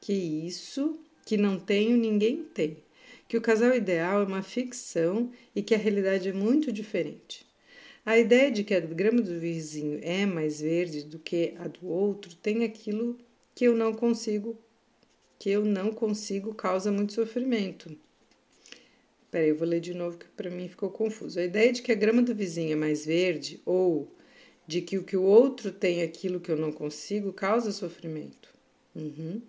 que 0.01 0.13
isso 0.13 0.99
que 1.25 1.37
não 1.37 1.59
tenho, 1.59 1.97
ninguém 1.97 2.45
tem. 2.45 2.85
Que 3.27 3.37
o 3.37 3.41
casal 3.41 3.75
ideal 3.75 4.21
é 4.23 4.27
uma 4.27 4.43
ficção 4.43 5.33
e 5.57 5.63
que 5.63 5.75
a 5.75 5.79
realidade 5.79 6.29
é 6.29 6.33
muito 6.33 6.71
diferente. 6.71 7.47
A 8.05 8.19
ideia 8.19 8.51
de 8.51 8.63
que 8.63 8.75
a 8.75 8.81
grama 8.81 9.23
do 9.23 9.41
vizinho 9.41 9.99
é 10.03 10.27
mais 10.27 10.61
verde 10.61 11.05
do 11.05 11.19
que 11.19 11.55
a 11.59 11.67
do 11.67 11.89
outro 11.89 12.35
tem 12.37 12.63
aquilo 12.63 13.17
que 13.55 13.65
eu 13.65 13.75
não 13.75 13.95
consigo, 13.95 14.59
que 15.39 15.49
eu 15.49 15.65
não 15.65 15.91
consigo 15.91 16.55
causa 16.55 16.93
muito 16.93 17.15
sofrimento. 17.15 17.97
Peraí, 19.35 19.49
eu 19.49 19.57
vou 19.57 19.67
ler 19.67 19.81
de 19.81 19.93
novo 19.95 20.17
que 20.17 20.27
para 20.37 20.49
mim 20.49 20.69
ficou 20.69 20.89
confuso. 20.89 21.41
A 21.41 21.43
ideia 21.43 21.73
de 21.73 21.83
que 21.83 21.91
a 21.91 21.97
grama 21.97 22.23
do 22.23 22.33
vizinho 22.33 22.71
é 22.71 22.77
mais 22.77 23.05
verde 23.05 23.61
ou 23.67 24.09
de 24.65 24.81
que 24.81 24.97
o 24.97 25.03
que 25.03 25.17
o 25.17 25.25
outro 25.25 25.73
tem 25.73 26.03
aquilo 26.03 26.39
que 26.39 26.53
eu 26.53 26.57
não 26.57 26.71
consigo 26.71 27.33
causa 27.33 27.73
sofrimento. 27.73 28.55
Uhum. 28.95 29.43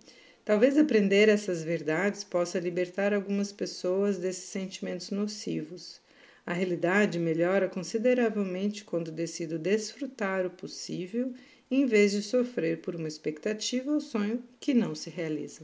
Talvez 0.44 0.76
aprender 0.76 1.28
essas 1.28 1.62
verdades 1.62 2.24
possa 2.24 2.58
libertar 2.58 3.14
algumas 3.14 3.52
pessoas 3.52 4.18
desses 4.18 4.46
sentimentos 4.46 5.12
nocivos. 5.12 6.00
A 6.44 6.52
realidade 6.52 7.20
melhora 7.20 7.68
consideravelmente 7.68 8.82
quando 8.82 9.12
decido 9.12 9.56
desfrutar 9.56 10.44
o 10.44 10.50
possível 10.50 11.32
em 11.70 11.86
vez 11.86 12.10
de 12.10 12.22
sofrer 12.22 12.78
por 12.78 12.96
uma 12.96 13.06
expectativa 13.06 13.92
ou 13.92 14.00
sonho 14.00 14.42
que 14.58 14.74
não 14.74 14.96
se 14.96 15.10
realiza. 15.10 15.62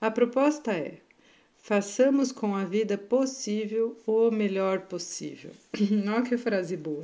A 0.00 0.10
proposta 0.10 0.72
é: 0.72 1.00
façamos 1.66 2.30
com 2.30 2.54
a 2.54 2.64
vida 2.64 2.96
possível 2.96 3.98
o 4.06 4.30
melhor 4.30 4.82
possível. 4.82 5.50
Olha 6.06 6.22
que 6.22 6.36
frase 6.38 6.76
boa. 6.76 7.02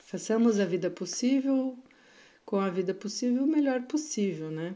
Façamos 0.00 0.58
a 0.58 0.64
vida 0.64 0.90
possível, 0.90 1.78
com 2.44 2.58
a 2.58 2.68
vida 2.68 2.92
possível, 2.92 3.44
o 3.44 3.46
melhor 3.46 3.82
possível, 3.82 4.50
né? 4.50 4.74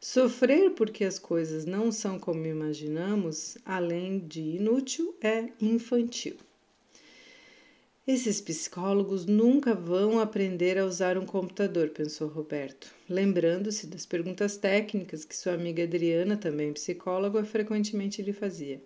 Sofrer 0.00 0.70
porque 0.70 1.04
as 1.04 1.16
coisas 1.16 1.64
não 1.64 1.92
são 1.92 2.18
como 2.18 2.44
imaginamos, 2.44 3.56
além 3.64 4.18
de 4.18 4.40
inútil, 4.40 5.14
é 5.22 5.50
infantil. 5.60 6.34
Esses 8.08 8.40
psicólogos 8.40 9.26
nunca 9.26 9.74
vão 9.74 10.18
aprender 10.18 10.78
a 10.78 10.86
usar 10.86 11.18
um 11.18 11.26
computador, 11.26 11.90
pensou 11.90 12.26
Roberto, 12.26 12.90
lembrando-se 13.06 13.86
das 13.86 14.06
perguntas 14.06 14.56
técnicas 14.56 15.26
que 15.26 15.36
sua 15.36 15.52
amiga 15.52 15.82
Adriana, 15.82 16.34
também 16.34 16.72
psicóloga, 16.72 17.44
frequentemente 17.44 18.22
lhe 18.22 18.32
fazia. 18.32 18.82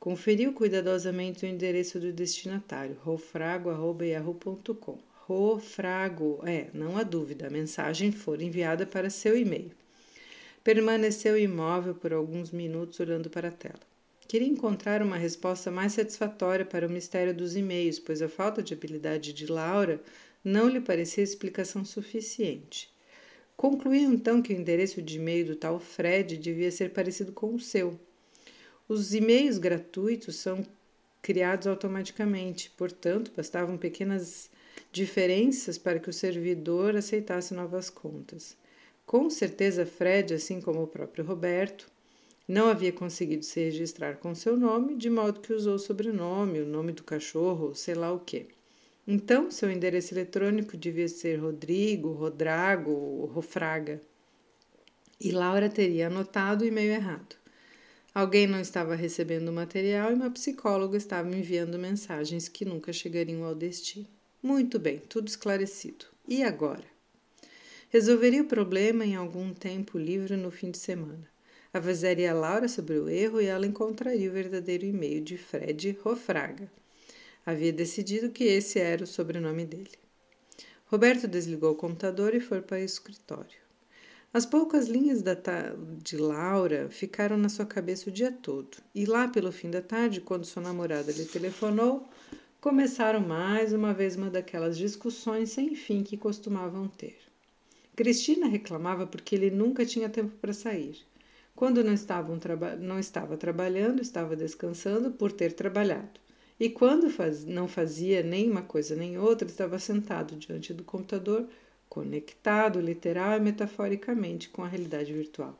Conferiu 0.00 0.54
cuidadosamente 0.54 1.44
o 1.44 1.46
endereço 1.46 2.00
do 2.00 2.10
destinatário, 2.10 2.96
rofrago.yahoo.com. 3.02 4.98
Rofrago, 5.26 6.40
é, 6.42 6.68
não 6.72 6.96
há 6.96 7.02
dúvida, 7.02 7.48
a 7.48 7.50
mensagem 7.50 8.10
foi 8.10 8.42
enviada 8.42 8.86
para 8.86 9.10
seu 9.10 9.36
e-mail. 9.36 9.72
Permaneceu 10.64 11.38
imóvel 11.38 11.94
por 11.94 12.14
alguns 12.14 12.50
minutos 12.50 12.98
olhando 12.98 13.28
para 13.28 13.48
a 13.48 13.52
tela. 13.52 13.87
Queria 14.28 14.46
encontrar 14.46 15.02
uma 15.02 15.16
resposta 15.16 15.70
mais 15.70 15.94
satisfatória 15.94 16.64
para 16.64 16.86
o 16.86 16.90
mistério 16.90 17.34
dos 17.34 17.56
e-mails, 17.56 17.98
pois 17.98 18.22
a 18.22 18.28
falta 18.28 18.62
de 18.62 18.74
habilidade 18.74 19.32
de 19.32 19.46
Laura 19.46 20.00
não 20.44 20.68
lhe 20.68 20.80
parecia 20.80 21.24
explicação 21.24 21.84
suficiente. 21.84 22.88
Concluiu 23.56 24.12
então 24.12 24.40
que 24.40 24.52
o 24.52 24.56
endereço 24.56 25.02
de 25.02 25.16
e-mail 25.16 25.46
do 25.46 25.56
tal 25.56 25.80
Fred 25.80 26.36
devia 26.36 26.70
ser 26.70 26.90
parecido 26.90 27.32
com 27.32 27.54
o 27.54 27.58
seu, 27.58 27.98
os 28.88 29.12
e-mails 29.12 29.58
gratuitos 29.58 30.36
são 30.36 30.64
criados 31.20 31.66
automaticamente, 31.66 32.70
portanto, 32.70 33.30
bastavam 33.36 33.76
pequenas 33.76 34.48
diferenças 34.90 35.76
para 35.76 35.98
que 35.98 36.08
o 36.08 36.12
servidor 36.12 36.96
aceitasse 36.96 37.52
novas 37.52 37.90
contas. 37.90 38.56
Com 39.04 39.28
certeza, 39.28 39.84
Fred, 39.84 40.32
assim 40.32 40.58
como 40.58 40.82
o 40.82 40.86
próprio 40.86 41.22
Roberto, 41.22 41.86
não 42.48 42.70
havia 42.70 42.90
conseguido 42.90 43.44
se 43.44 43.60
registrar 43.60 44.16
com 44.16 44.34
seu 44.34 44.56
nome, 44.56 44.96
de 44.96 45.10
modo 45.10 45.40
que 45.40 45.52
usou 45.52 45.74
o 45.74 45.78
sobrenome, 45.78 46.62
o 46.62 46.66
nome 46.66 46.92
do 46.92 47.04
cachorro, 47.04 47.74
sei 47.74 47.94
lá 47.94 48.10
o 48.10 48.20
que. 48.20 48.46
Então, 49.06 49.50
seu 49.50 49.70
endereço 49.70 50.14
eletrônico 50.14 50.74
devia 50.74 51.08
ser 51.08 51.36
Rodrigo, 51.36 52.12
Rodrago 52.12 53.26
Rofraga. 53.26 54.00
E 55.20 55.30
Laura 55.30 55.68
teria 55.68 56.06
anotado 56.06 56.64
o 56.64 56.66
e-mail 56.66 56.92
errado. 56.92 57.36
Alguém 58.14 58.46
não 58.46 58.60
estava 58.60 58.94
recebendo 58.94 59.48
o 59.48 59.52
material 59.52 60.10
e 60.10 60.14
uma 60.14 60.30
psicóloga 60.30 60.96
estava 60.96 61.28
enviando 61.28 61.78
mensagens 61.78 62.48
que 62.48 62.64
nunca 62.64 62.92
chegariam 62.92 63.44
ao 63.44 63.54
destino. 63.54 64.06
Muito 64.42 64.78
bem, 64.78 64.98
tudo 64.98 65.28
esclarecido. 65.28 66.06
E 66.26 66.42
agora? 66.42 66.84
Resolveria 67.90 68.42
o 68.42 68.46
problema 68.46 69.04
em 69.04 69.16
algum 69.16 69.52
tempo 69.52 69.98
livre 69.98 70.36
no 70.36 70.50
fim 70.50 70.70
de 70.70 70.78
semana. 70.78 71.28
Avisaria 71.72 72.30
a 72.30 72.34
Laura 72.34 72.66
sobre 72.66 72.98
o 72.98 73.08
erro 73.10 73.40
e 73.40 73.46
ela 73.46 73.66
encontraria 73.66 74.30
o 74.30 74.32
verdadeiro 74.32 74.86
e-mail 74.86 75.22
de 75.22 75.36
Fred 75.36 75.98
Rofraga. 76.02 76.70
Havia 77.44 77.72
decidido 77.72 78.30
que 78.30 78.44
esse 78.44 78.78
era 78.78 79.04
o 79.04 79.06
sobrenome 79.06 79.66
dele. 79.66 79.98
Roberto 80.86 81.28
desligou 81.28 81.72
o 81.72 81.76
computador 81.76 82.34
e 82.34 82.40
foi 82.40 82.62
para 82.62 82.78
o 82.78 82.80
escritório. 82.80 83.58
As 84.32 84.46
poucas 84.46 84.88
linhas 84.88 85.22
de 86.02 86.16
Laura 86.16 86.88
ficaram 86.90 87.36
na 87.36 87.50
sua 87.50 87.66
cabeça 87.66 88.08
o 88.08 88.12
dia 88.12 88.30
todo, 88.30 88.78
e 88.94 89.04
lá 89.04 89.28
pelo 89.28 89.52
fim 89.52 89.70
da 89.70 89.82
tarde, 89.82 90.20
quando 90.20 90.44
sua 90.44 90.62
namorada 90.62 91.12
lhe 91.12 91.24
telefonou, 91.24 92.08
começaram 92.60 93.20
mais 93.20 93.72
uma 93.72 93.92
vez 93.92 94.16
uma 94.16 94.30
daquelas 94.30 94.76
discussões 94.76 95.50
sem 95.50 95.74
fim 95.74 96.02
que 96.02 96.16
costumavam 96.16 96.88
ter. 96.88 97.18
Cristina 97.96 98.46
reclamava 98.46 99.06
porque 99.06 99.34
ele 99.34 99.50
nunca 99.50 99.84
tinha 99.84 100.08
tempo 100.08 100.34
para 100.40 100.52
sair. 100.52 101.06
Quando 101.58 101.82
não, 101.82 101.92
não 102.78 103.00
estava 103.00 103.36
trabalhando, 103.36 104.00
estava 104.00 104.36
descansando 104.36 105.10
por 105.10 105.32
ter 105.32 105.54
trabalhado. 105.54 106.20
E 106.60 106.70
quando 106.70 107.10
faz 107.10 107.44
não 107.44 107.66
fazia 107.66 108.22
nem 108.22 108.48
uma 108.48 108.62
coisa 108.62 108.94
nem 108.94 109.18
outra, 109.18 109.48
estava 109.48 109.76
sentado 109.80 110.36
diante 110.36 110.72
do 110.72 110.84
computador 110.84 111.48
conectado 111.88 112.80
literal 112.80 113.36
e 113.36 113.40
metaforicamente 113.40 114.48
com 114.50 114.62
a 114.62 114.68
realidade 114.68 115.12
virtual. 115.12 115.58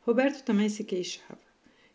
Roberto 0.00 0.42
também 0.42 0.68
se 0.68 0.82
queixava. 0.82 1.38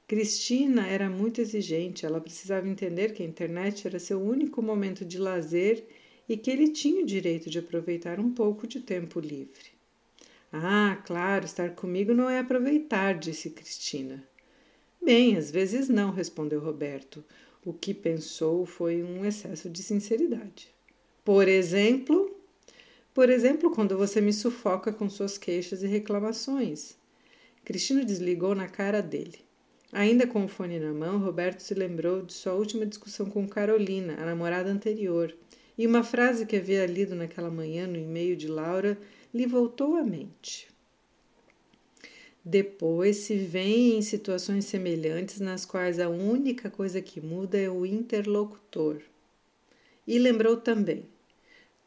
Cristina 0.07 0.87
era 0.87 1.09
muito 1.09 1.41
exigente, 1.41 2.05
ela 2.05 2.21
precisava 2.21 2.65
entender 2.65 3.11
que 3.11 3.21
a 3.21 3.25
internet 3.25 3.85
era 3.85 3.99
seu 3.99 4.21
único 4.21 4.61
momento 4.61 5.03
de 5.03 5.17
lazer 5.17 5.85
e 6.29 6.37
que 6.37 6.49
ele 6.49 6.69
tinha 6.69 7.03
o 7.03 7.05
direito 7.05 7.49
de 7.49 7.59
aproveitar 7.59 8.21
um 8.21 8.31
pouco 8.31 8.65
de 8.65 8.79
tempo 8.79 9.19
livre. 9.19 9.74
Ah, 10.57 11.01
claro, 11.05 11.43
estar 11.43 11.71
comigo 11.71 12.13
não 12.13 12.29
é 12.29 12.39
aproveitar, 12.39 13.19
disse 13.19 13.49
Cristina. 13.49 14.23
Bem, 15.03 15.35
às 15.35 15.51
vezes 15.51 15.89
não, 15.89 16.11
respondeu 16.11 16.61
Roberto. 16.61 17.25
O 17.65 17.73
que 17.73 17.93
pensou 17.93 18.65
foi 18.65 19.03
um 19.03 19.25
excesso 19.25 19.69
de 19.69 19.83
sinceridade. 19.83 20.73
Por 21.25 21.49
exemplo, 21.49 22.33
por 23.13 23.29
exemplo, 23.29 23.69
quando 23.69 23.97
você 23.97 24.21
me 24.21 24.31
sufoca 24.31 24.93
com 24.93 25.09
suas 25.09 25.37
queixas 25.37 25.83
e 25.83 25.87
reclamações. 25.87 26.95
Cristina 27.65 28.05
desligou 28.05 28.55
na 28.55 28.69
cara 28.69 29.01
dele. 29.01 29.39
Ainda 29.91 30.25
com 30.25 30.45
o 30.45 30.47
fone 30.47 30.79
na 30.79 30.93
mão, 30.93 31.19
Roberto 31.19 31.59
se 31.59 31.73
lembrou 31.73 32.21
de 32.21 32.31
sua 32.31 32.53
última 32.53 32.85
discussão 32.85 33.25
com 33.25 33.45
Carolina, 33.45 34.15
a 34.19 34.25
namorada 34.25 34.69
anterior, 34.69 35.35
e 35.77 35.85
uma 35.85 36.03
frase 36.03 36.45
que 36.45 36.55
havia 36.55 36.85
lido 36.85 37.13
naquela 37.13 37.51
manhã 37.51 37.85
no 37.87 37.97
e-mail 37.97 38.37
de 38.37 38.47
Laura 38.47 38.97
lhe 39.35 39.45
voltou 39.45 39.97
à 39.97 40.03
mente. 40.03 40.69
Depois 42.43 43.17
se 43.17 43.35
vê 43.35 43.97
em 43.97 44.01
situações 44.01 44.63
semelhantes 44.63 45.41
nas 45.41 45.65
quais 45.65 45.99
a 45.99 46.07
única 46.07 46.69
coisa 46.69 47.01
que 47.01 47.19
muda 47.19 47.57
é 47.57 47.69
o 47.69 47.85
interlocutor. 47.85 49.01
E 50.07 50.17
lembrou 50.17 50.55
também: 50.55 51.03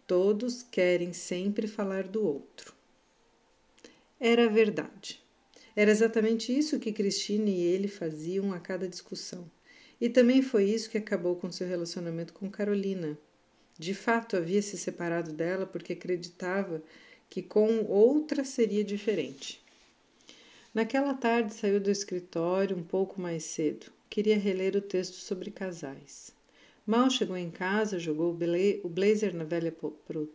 todos 0.07 0.63
querem 0.63 1.15
sempre 1.15 1.67
falar 1.67 2.07
do 2.07 2.23
outro. 2.23 2.75
Era 4.21 4.47
verdade. 4.47 5.25
Era 5.75 5.91
exatamente 5.91 6.57
isso 6.57 6.79
que 6.79 6.93
Cristina 6.93 7.49
e 7.49 7.63
ele 7.63 7.89
faziam 7.89 8.53
a 8.53 8.61
cada 8.61 8.87
discussão. 8.87 9.51
E 9.99 10.11
também 10.11 10.43
foi 10.43 10.65
isso 10.65 10.91
que 10.91 10.99
acabou 10.99 11.35
com 11.37 11.51
seu 11.51 11.67
relacionamento 11.67 12.35
com 12.35 12.51
Carolina. 12.51 13.17
De 13.79 13.95
fato, 13.95 14.37
havia 14.37 14.61
se 14.61 14.77
separado 14.77 15.33
dela 15.33 15.65
porque 15.65 15.95
acreditava 15.95 16.83
que 17.31 17.43
com 17.43 17.85
outra 17.87 18.45
seria 18.45 18.85
diferente. 18.85 19.61
Naquela 20.75 21.15
tarde 21.15 21.55
saiu 21.55 21.81
do 21.81 21.91
escritório 21.91 22.77
um 22.77 22.83
pouco 22.83 23.21
mais 23.21 23.45
cedo. 23.45 23.87
Queria 24.09 24.39
reler 24.39 24.77
o 24.77 24.81
texto 24.81 25.15
sobre 25.15 25.51
casais. 25.51 26.33
Mal 26.87 27.11
chegou 27.11 27.37
em 27.37 27.51
casa, 27.51 27.99
jogou 27.99 28.31
o 28.31 28.89
blazer 28.89 29.35
na 29.35 29.45
velha, 29.45 29.71
pro, 29.71 30.31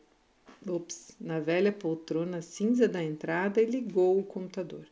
ops, 0.67 1.15
na 1.19 1.39
velha 1.39 1.71
poltrona 1.71 2.41
cinza 2.41 2.88
da 2.88 3.03
entrada 3.03 3.62
e 3.62 3.65
ligou 3.65 4.19
o 4.19 4.23
computador. 4.23 4.85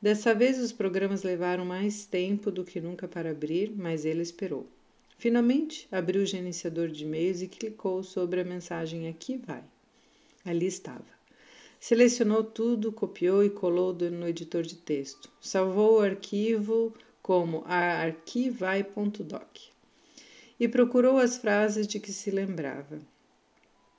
Dessa 0.00 0.34
vez 0.34 0.58
os 0.58 0.72
programas 0.72 1.22
levaram 1.22 1.64
mais 1.64 2.06
tempo 2.06 2.50
do 2.50 2.64
que 2.64 2.80
nunca 2.80 3.06
para 3.08 3.30
abrir, 3.30 3.72
mas 3.76 4.04
ele 4.04 4.22
esperou. 4.22 4.66
Finalmente, 5.18 5.86
abriu 5.92 6.22
o 6.22 6.26
gerenciador 6.26 6.88
de 6.88 7.04
e-mails 7.04 7.42
e 7.42 7.48
clicou 7.48 8.02
sobre 8.02 8.40
a 8.40 8.44
mensagem 8.44 9.08
Aqui 9.08 9.36
vai. 9.36 9.62
Ali 10.44 10.66
estava. 10.66 11.19
Selecionou 11.80 12.44
tudo, 12.44 12.92
copiou 12.92 13.42
e 13.42 13.50
colou 13.50 13.92
no 13.94 14.28
editor 14.28 14.62
de 14.62 14.76
texto. 14.76 15.28
Salvou 15.40 15.96
o 15.96 16.00
arquivo 16.00 16.94
como 17.22 17.64
arquivai.doc 17.66 19.58
e 20.60 20.68
procurou 20.68 21.16
as 21.16 21.38
frases 21.38 21.86
de 21.86 21.98
que 21.98 22.12
se 22.12 22.30
lembrava. 22.30 22.98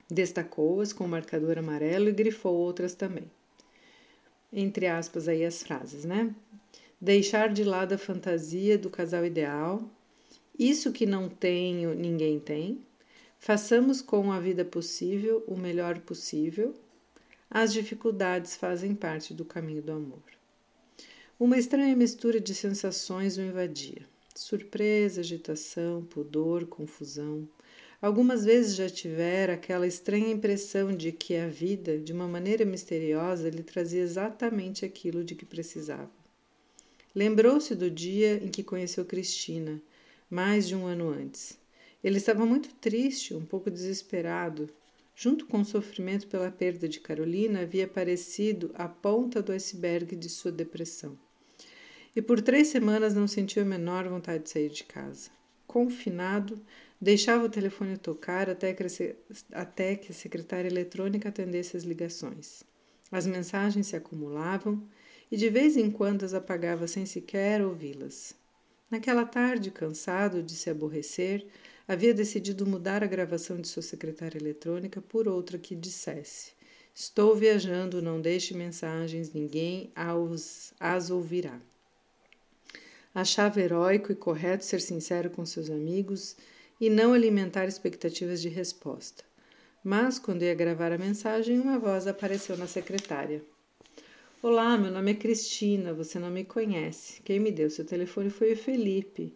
Destacou-as 0.10 0.94
com 0.94 1.08
marcador 1.08 1.58
amarelo 1.58 2.08
e 2.08 2.14
grifou 2.14 2.56
outras 2.56 2.94
também 2.94 3.30
entre 4.52 4.88
aspas 4.88 5.28
aí 5.28 5.46
as 5.46 5.64
frases, 5.64 6.04
né? 6.04 6.34
Deixar 7.00 7.52
de 7.52 7.64
lado 7.64 7.94
a 7.94 7.98
fantasia 7.98 8.78
do 8.78 8.90
casal 8.90 9.26
ideal. 9.26 9.82
Isso 10.58 10.92
que 10.92 11.06
não 11.06 11.30
tenho, 11.30 11.96
ninguém 11.96 12.40
tem. 12.40 12.86
Façamos 13.40 14.02
com 14.02 14.32
a 14.32 14.40
vida 14.40 14.64
possível 14.64 15.44
o 15.48 15.58
melhor 15.58 16.00
possível. 16.00 16.76
As 17.54 17.74
dificuldades 17.74 18.56
fazem 18.56 18.96
parte 18.96 19.34
do 19.34 19.44
caminho 19.44 19.82
do 19.82 19.92
amor. 19.92 20.24
Uma 21.38 21.58
estranha 21.58 21.94
mistura 21.98 22.40
de 22.40 22.56
sensações 22.56 23.38
o 23.38 23.42
invadia: 23.42 24.08
surpresa, 24.34 25.20
agitação, 25.20 26.02
pudor, 26.06 26.66
confusão. 26.66 27.46
Algumas 28.02 28.46
vezes 28.46 28.74
já 28.78 28.90
tivera 28.90 29.56
aquela 29.56 29.86
estranha 29.86 30.32
impressão 30.32 30.96
de 30.96 31.12
que 31.12 31.36
a 31.36 31.50
vida, 31.50 32.00
de 32.00 32.14
uma 32.14 32.26
maneira 32.26 32.64
misteriosa, 32.64 33.50
lhe 33.50 33.64
trazia 33.64 34.02
exatamente 34.02 34.86
aquilo 34.86 35.22
de 35.22 35.36
que 35.36 35.46
precisava. 35.46 36.10
Lembrou-se 37.14 37.76
do 37.76 37.92
dia 37.92 38.42
em 38.42 38.48
que 38.48 38.64
conheceu 38.64 39.04
Cristina, 39.04 39.82
mais 40.30 40.70
de 40.70 40.74
um 40.74 40.86
ano 40.86 41.10
antes. 41.10 41.60
Ele 42.02 42.16
estava 42.16 42.46
muito 42.46 42.74
triste, 42.76 43.34
um 43.34 43.46
pouco 43.46 43.70
desesperado. 43.70 44.70
Junto 45.24 45.46
com 45.46 45.62
o 45.62 45.66
sofrimento 45.66 46.26
pela 46.26 46.50
perda 46.50 46.90
de 46.90 47.00
Carolina, 47.00 47.62
havia 47.62 47.86
aparecido 47.86 48.72
a 48.74 48.88
ponta 48.88 49.40
do 49.40 49.52
iceberg 49.52 50.16
de 50.16 50.28
sua 50.28 50.52
depressão. 50.52 51.16
E 52.16 52.22
por 52.24 52.42
três 52.42 52.70
semanas 52.70 53.14
não 53.14 53.28
sentiu 53.28 53.62
a 53.62 53.66
menor 53.66 54.08
vontade 54.08 54.46
de 54.46 54.50
sair 54.50 54.70
de 54.70 54.84
casa. 54.84 55.30
Confinado, 55.68 56.60
Deixava 57.02 57.44
o 57.46 57.50
telefone 57.50 57.98
tocar 57.98 58.48
até 58.48 58.76
que, 58.76 60.12
a 60.12 60.14
secretária 60.14 60.70
eletrônica 60.70 61.30
atendesse 61.30 61.76
as 61.76 61.84
ligações. 61.84 62.64
As 63.12 63.26
mensagens 63.26 63.88
se 63.88 63.96
acumulavam 63.96 64.88
e 65.32 65.36
de 65.36 65.50
vez 65.50 65.76
em 65.76 65.90
quando 65.90 66.24
as 66.24 66.36
apagava 66.36 66.88
sem 66.88 67.08
sequer 67.08 67.60
ouvi-las. 67.60 68.36
Naquela 68.88 69.26
tarde, 69.26 69.72
cansado 69.72 70.44
de 70.44 70.54
se 70.54 70.70
aborrecer, 70.70 71.44
havia 71.88 72.14
decidido 72.14 72.66
mudar 72.66 73.04
a 73.04 73.08
gravação 73.08 73.60
de 73.60 73.68
sua 73.68 73.82
secretária 73.82 74.38
eletrônica 74.38 75.02
por 75.02 75.28
outra 75.28 75.58
que 75.58 75.76
dissesse: 75.76 76.52
Estou 76.94 77.36
viajando, 77.36 78.02
não 78.02 78.20
deixe 78.20 78.54
mensagens, 78.54 79.34
ninguém 79.34 79.92
as, 79.96 80.74
as 80.80 81.10
ouvirá. 81.10 81.60
Achava 83.14 83.62
heróico 83.62 84.12
e 84.12 84.16
correto 84.16 84.64
ser 84.64 84.82
sincero 84.82 85.30
com 85.30 85.46
seus 85.46 85.70
amigos 85.70 86.36
e 86.80 86.90
não 86.90 87.14
alimentar 87.14 87.66
expectativas 87.66 88.42
de 88.42 88.50
resposta. 88.50 89.24
Mas, 89.84 90.20
quando 90.20 90.44
ia 90.44 90.54
gravar 90.54 90.92
a 90.92 90.98
mensagem, 90.98 91.60
uma 91.60 91.80
voz 91.80 92.08
apareceu 92.08 92.56
na 92.58 92.68
secretária. 92.68 93.44
Olá, 94.44 94.78
meu 94.78 94.92
nome 94.92 95.12
é 95.12 95.16
Cristina, 95.16 95.94
você 95.94 96.20
não 96.20 96.30
me 96.30 96.44
conhece. 96.44 97.22
Quem 97.22 97.40
me 97.40 97.52
deu 97.52 97.70
seu 97.70 97.86
telefone 97.86 98.30
foi 98.30 98.54
o 98.54 98.58
Felipe. 98.58 99.34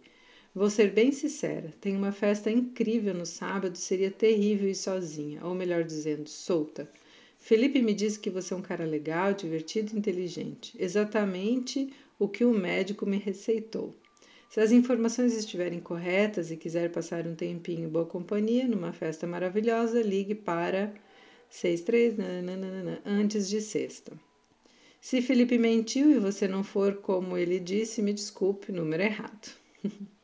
Vou 0.55 0.69
ser 0.69 0.91
bem 0.91 1.11
sincera, 1.11 1.73
tenho 1.81 1.97
uma 1.97 2.13
festa 2.13 2.49
incrível 2.49 3.13
no 3.13 3.25
sábado, 3.25 3.77
seria 3.77 4.09
terrível 4.09 4.69
ir 4.69 4.75
sozinha, 4.75 5.45
ou 5.45 5.53
melhor 5.53 5.83
dizendo, 5.83 6.29
solta. 6.29 6.89
Felipe 7.37 7.81
me 7.81 7.93
disse 7.93 8.17
que 8.17 8.29
você 8.29 8.53
é 8.53 8.57
um 8.57 8.61
cara 8.61 8.85
legal, 8.85 9.33
divertido 9.33 9.93
e 9.93 9.97
inteligente. 9.97 10.73
Exatamente 10.79 11.91
o 12.17 12.29
que 12.29 12.45
o 12.45 12.53
médico 12.53 13.05
me 13.05 13.17
receitou. 13.17 13.93
Se 14.49 14.61
as 14.61 14.71
informações 14.71 15.35
estiverem 15.35 15.81
corretas 15.81 16.49
e 16.49 16.55
quiser 16.55 16.89
passar 16.89 17.27
um 17.27 17.35
tempinho 17.35 17.89
em 17.89 17.91
boa 17.91 18.05
companhia 18.05 18.65
numa 18.65 18.93
festa 18.93 19.27
maravilhosa, 19.27 20.01
ligue 20.01 20.35
para 20.35 20.93
63 21.49 22.17
nananana, 22.17 23.01
antes 23.05 23.49
de 23.49 23.59
sexta. 23.59 24.13
Se 25.01 25.21
Felipe 25.21 25.57
mentiu 25.57 26.09
e 26.11 26.17
você 26.17 26.47
não 26.47 26.63
for 26.63 26.95
como 26.95 27.37
ele 27.37 27.59
disse, 27.59 28.01
me 28.01 28.13
desculpe, 28.13 28.71
número 28.71 29.03
errado. 29.03 29.49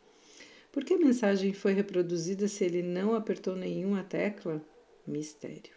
Por 0.71 0.85
que 0.85 0.93
a 0.93 0.97
mensagem 0.97 1.53
foi 1.53 1.73
reproduzida 1.73 2.47
se 2.47 2.63
ele 2.63 2.81
não 2.81 3.13
apertou 3.13 3.55
nenhuma 3.55 4.03
tecla? 4.03 4.61
Mistério. 5.05 5.73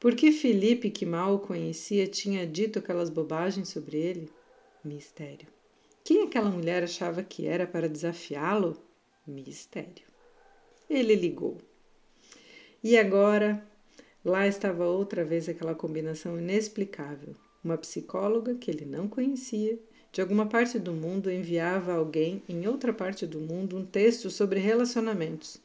Por 0.00 0.14
que 0.14 0.32
Felipe, 0.32 0.90
que 0.90 1.06
mal 1.06 1.34
o 1.34 1.38
conhecia, 1.40 2.06
tinha 2.06 2.46
dito 2.46 2.78
aquelas 2.78 3.10
bobagens 3.10 3.68
sobre 3.68 3.96
ele? 3.96 4.30
Mistério. 4.84 5.48
Quem 6.04 6.22
aquela 6.22 6.50
mulher 6.50 6.82
achava 6.82 7.22
que 7.22 7.46
era 7.46 7.66
para 7.66 7.88
desafiá-lo? 7.88 8.80
Mistério. 9.26 10.06
Ele 10.88 11.14
ligou. 11.14 11.58
E 12.82 12.96
agora, 12.96 13.64
lá 14.24 14.46
estava 14.46 14.86
outra 14.86 15.24
vez 15.24 15.48
aquela 15.48 15.74
combinação 15.74 16.38
inexplicável. 16.38 17.34
Uma 17.62 17.76
psicóloga 17.76 18.54
que 18.54 18.70
ele 18.70 18.84
não 18.84 19.08
conhecia, 19.08 19.78
de 20.12 20.20
alguma 20.20 20.46
parte 20.46 20.78
do 20.78 20.92
mundo, 20.92 21.30
enviava 21.30 21.92
a 21.92 21.96
alguém 21.96 22.42
em 22.48 22.66
outra 22.66 22.92
parte 22.92 23.26
do 23.26 23.40
mundo 23.40 23.76
um 23.76 23.84
texto 23.84 24.30
sobre 24.30 24.58
relacionamentos. 24.58 25.60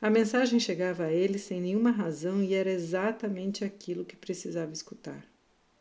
A 0.00 0.10
mensagem 0.10 0.58
chegava 0.58 1.04
a 1.04 1.12
ele 1.12 1.38
sem 1.38 1.60
nenhuma 1.60 1.90
razão 1.90 2.42
e 2.42 2.54
era 2.54 2.70
exatamente 2.70 3.64
aquilo 3.64 4.04
que 4.04 4.16
precisava 4.16 4.72
escutar. 4.72 5.24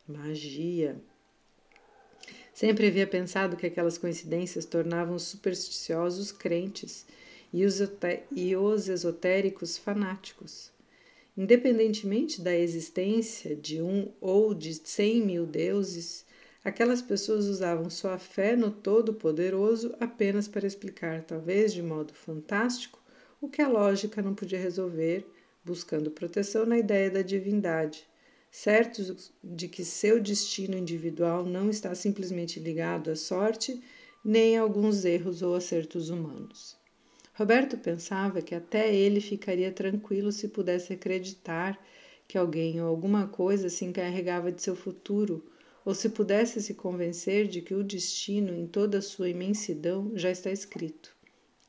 Magia. 0.08 0.96
Sempre 2.54 2.88
havia 2.88 3.08
pensado 3.08 3.58
que 3.58 3.66
aquelas 3.66 3.98
coincidências 3.98 4.66
tornavam 4.66 5.16
os 5.16 5.24
supersticiosos 5.24 6.32
crentes 6.32 7.06
e 7.52 7.66
os, 7.66 7.80
e 8.32 8.56
os 8.56 8.88
esotéricos 8.88 9.78
fanáticos. 9.78 10.72
Independentemente 11.36 12.42
da 12.42 12.56
existência 12.56 13.56
de 13.56 13.82
um 13.82 14.10
ou 14.22 14.54
de 14.54 14.76
cem 14.76 15.20
mil 15.20 15.46
deuses, 15.48 16.26
Aquelas 16.64 17.02
pessoas 17.02 17.46
usavam 17.46 17.90
sua 17.90 18.18
fé 18.18 18.56
no 18.56 18.72
Todo-Poderoso 18.72 19.94
apenas 20.00 20.48
para 20.48 20.66
explicar, 20.66 21.22
talvez 21.24 21.74
de 21.74 21.84
modo 21.84 22.14
fantástico, 22.14 23.04
o 23.42 23.50
que 23.50 23.62
a 23.62 23.68
lógica 23.68 24.22
não 24.22 24.34
podia 24.34 24.60
resolver, 24.60 25.28
buscando 25.66 26.10
proteção 26.10 26.66
na 26.66 26.78
ideia 26.78 27.12
da 27.12 27.22
divindade, 27.22 28.08
certos 28.50 29.34
de 29.44 29.68
que 29.68 29.84
seu 29.84 30.22
destino 30.22 30.78
individual 30.78 31.46
não 31.46 31.70
está 31.70 31.94
simplesmente 31.94 32.62
ligado 32.62 33.12
à 33.12 33.16
sorte 33.16 33.84
nem 34.24 34.58
a 34.58 34.62
alguns 34.62 35.04
erros 35.04 35.42
ou 35.42 35.56
acertos 35.56 36.10
humanos. 36.10 36.78
Roberto 37.34 37.78
pensava 37.78 38.42
que 38.42 38.56
até 38.56 38.94
ele 38.96 39.20
ficaria 39.20 39.72
tranquilo 39.72 40.32
se 40.32 40.48
pudesse 40.48 40.94
acreditar 40.94 41.78
que 42.26 42.38
alguém 42.38 42.82
ou 42.82 42.88
alguma 42.88 43.28
coisa 43.28 43.68
se 43.68 43.84
encarregava 43.84 44.50
de 44.50 44.62
seu 44.62 44.78
futuro 44.78 45.44
ou 45.86 45.94
se 45.94 46.10
pudesse 46.10 46.62
se 46.62 46.74
convencer 46.74 47.48
de 47.48 47.62
que 47.62 47.74
o 47.74 47.84
destino, 47.84 48.56
em 48.56 48.66
toda 48.66 49.00
a 49.00 49.02
sua 49.02 49.30
imensidão, 49.30 50.12
já 50.16 50.32
está 50.32 50.50
escrito. 50.52 51.16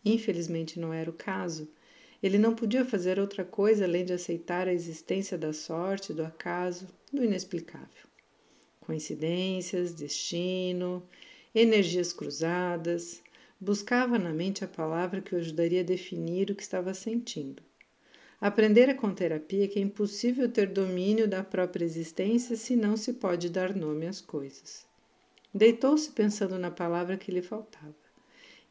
Infelizmente 0.05 0.79
não 0.79 0.93
era 0.93 1.11
o 1.11 1.15
caso. 1.15 1.69
Ele 2.23 2.39
não 2.39 2.55
podia 2.55 2.85
fazer 2.85 3.19
outra 3.19 3.45
coisa 3.45 3.85
além 3.85 4.05
de 4.05 4.13
aceitar 4.13 4.69
a 4.69 4.73
existência 4.73 5.37
da 5.37 5.53
sorte, 5.53 6.13
do 6.13 6.25
acaso, 6.25 6.87
do 7.13 7.25
inexplicável. 7.25 8.05
Coincidências, 8.81 9.93
destino, 9.93 11.03
energias 11.55 12.13
cruzadas. 12.13 13.23
Buscava 13.61 14.19
na 14.19 14.33
mente 14.33 14.65
a 14.65 14.69
palavra 14.69 15.21
que 15.21 15.35
o 15.35 15.39
ajudaria 15.39 15.81
a 15.81 15.85
definir 15.85 16.51
o 16.51 16.55
que 16.55 16.63
estava 16.63 16.93
sentindo. 16.95 17.63
Aprendera 18.41 18.95
com 18.95 19.15
terapia 19.15 19.69
que 19.69 19.79
é 19.79 19.83
impossível 19.83 20.49
ter 20.49 20.69
domínio 20.69 21.27
da 21.27 21.43
própria 21.43 21.85
existência 21.85 22.57
se 22.57 22.77
não 22.77 22.97
se 22.97 23.15
pode 23.15 23.49
dar 23.49 23.75
nome 23.75 24.07
às 24.07 24.21
coisas. 24.21 24.87
Deitou-se 25.53 26.11
pensando 26.11 26.59
na 26.59 26.71
palavra 26.71 27.17
que 27.17 27.31
lhe 27.31 27.41
faltava. 27.41 27.95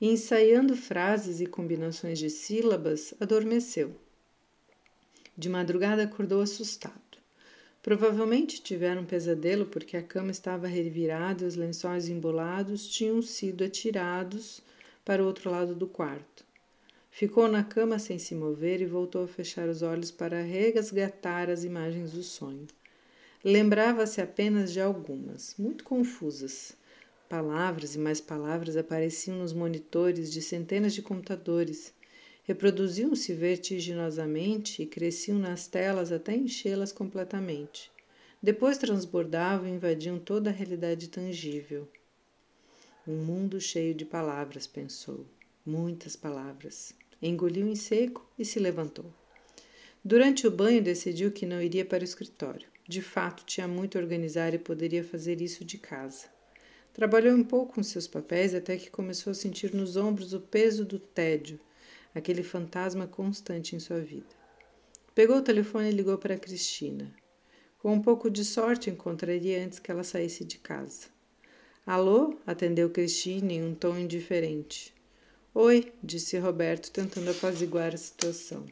E 0.02 0.10
ensaiando 0.10 0.76
frases 0.76 1.40
e 1.40 1.46
combinações 1.46 2.20
de 2.20 2.30
sílabas, 2.30 3.14
adormeceu. 3.20 3.96
De 5.36 5.48
madrugada 5.48 6.04
acordou 6.04 6.42
assustado. 6.42 6.94
Provavelmente 7.82 8.62
tivera 8.62 9.00
um 9.00 9.06
pesadelo 9.06 9.66
porque 9.66 9.98
a 9.98 10.04
cama 10.04 10.32
estava 10.32 10.68
revirada 10.68 11.44
e 11.44 11.48
os 11.48 11.56
lençóis 11.56 12.08
embolados 12.08 12.88
tinham 12.88 13.22
sido 13.22 13.64
atirados 13.64 14.62
para 15.04 15.24
o 15.24 15.26
outro 15.26 15.50
lado 15.50 15.74
do 15.74 15.88
quarto. 15.88 16.46
Ficou 17.16 17.48
na 17.48 17.64
cama 17.64 18.00
sem 18.00 18.18
se 18.18 18.34
mover 18.34 18.82
e 18.82 18.88
voltou 18.88 19.26
a 19.26 19.28
fechar 19.28 19.70
os 19.70 19.84
olhos 19.84 20.10
para 20.10 20.42
resgatar 20.42 21.48
as 21.48 21.64
imagens 21.64 22.12
do 22.12 22.24
sonho. 22.24 22.66
Lembrava-se 23.44 24.20
apenas 24.20 24.74
de 24.74 24.82
algumas, 24.82 25.54
muito 25.56 25.84
confusas. 25.84 26.76
Palavras 27.30 27.94
e 27.94 28.00
mais 28.00 28.20
palavras 28.20 28.76
apareciam 28.76 29.38
nos 29.38 29.54
monitores 29.54 30.34
de 30.34 30.42
centenas 30.42 30.92
de 30.92 31.04
computadores. 31.04 31.94
Reproduziam-se 32.46 33.32
vertiginosamente 33.32 34.82
e 34.82 34.88
cresciam 34.88 35.38
nas 35.38 35.68
telas 35.68 36.12
até 36.12 36.36
enchê-las 36.36 36.92
completamente. 36.92 37.92
Depois 38.42 38.80
transbordavam 38.80 39.68
e 39.68 39.72
invadiam 39.74 40.18
toda 40.18 40.50
a 40.50 40.54
realidade 40.54 41.10
tangível. 41.10 41.88
Um 43.08 43.18
mundo 43.18 43.62
cheio 43.62 43.94
de 43.94 44.04
palavras, 44.04 44.66
pensou. 44.66 45.24
Muitas 45.64 46.16
palavras 46.16 46.94
engoliu 47.28 47.68
em 47.68 47.76
seco 47.76 48.26
e 48.38 48.44
se 48.44 48.60
levantou. 48.60 49.06
Durante 50.04 50.46
o 50.46 50.52
banho, 50.52 50.84
decidiu 50.84 51.32
que 51.32 51.46
não 51.46 51.62
iria 51.62 51.86
para 51.86 52.02
o 52.02 52.04
escritório. 52.04 52.68
De 52.88 53.02
fato, 53.02 53.46
tinha 53.46 53.68
muito 53.68 53.98
a 53.98 54.02
organizar 54.02 54.54
e 54.54 54.60
poderia 54.60 55.04
fazer 55.04 55.40
isso 55.42 55.64
de 55.64 55.78
casa. 55.78 56.28
Trabalhou 56.94 57.34
um 57.34 57.44
pouco 57.44 57.76
com 57.76 57.84
seus 57.84 58.06
papéis 58.06 58.54
até 58.54 58.76
que 58.76 58.92
começou 58.92 59.32
a 59.32 59.34
sentir 59.34 59.74
nos 59.74 59.96
ombros 59.96 60.34
o 60.34 60.40
peso 60.42 60.86
do 60.86 61.00
tédio, 61.00 61.60
aquele 62.14 62.44
fantasma 62.44 63.08
constante 63.08 63.76
em 63.76 63.80
sua 63.80 64.00
vida. 64.00 64.36
Pegou 65.16 65.38
o 65.38 65.42
telefone 65.42 65.90
e 65.90 65.94
ligou 65.94 66.18
para 66.18 66.38
Cristina. 66.38 67.14
Com 67.80 67.94
um 67.94 68.02
pouco 68.02 68.30
de 68.30 68.44
sorte, 68.44 68.90
encontraria 68.90 69.64
antes 69.64 69.80
que 69.80 69.90
ela 69.90 70.04
saísse 70.04 70.44
de 70.44 70.58
casa. 70.58 71.08
Alô? 71.86 72.38
atendeu 72.46 72.90
Cristina 72.90 73.54
em 73.54 73.64
um 73.64 73.74
tom 73.74 73.98
indiferente. 73.98 74.94
Oi, 75.56 75.94
disse 76.02 76.36
Roberto, 76.40 76.90
tentando 76.90 77.30
apaziguar 77.30 77.94
a 77.94 77.98
situação. 77.98 78.66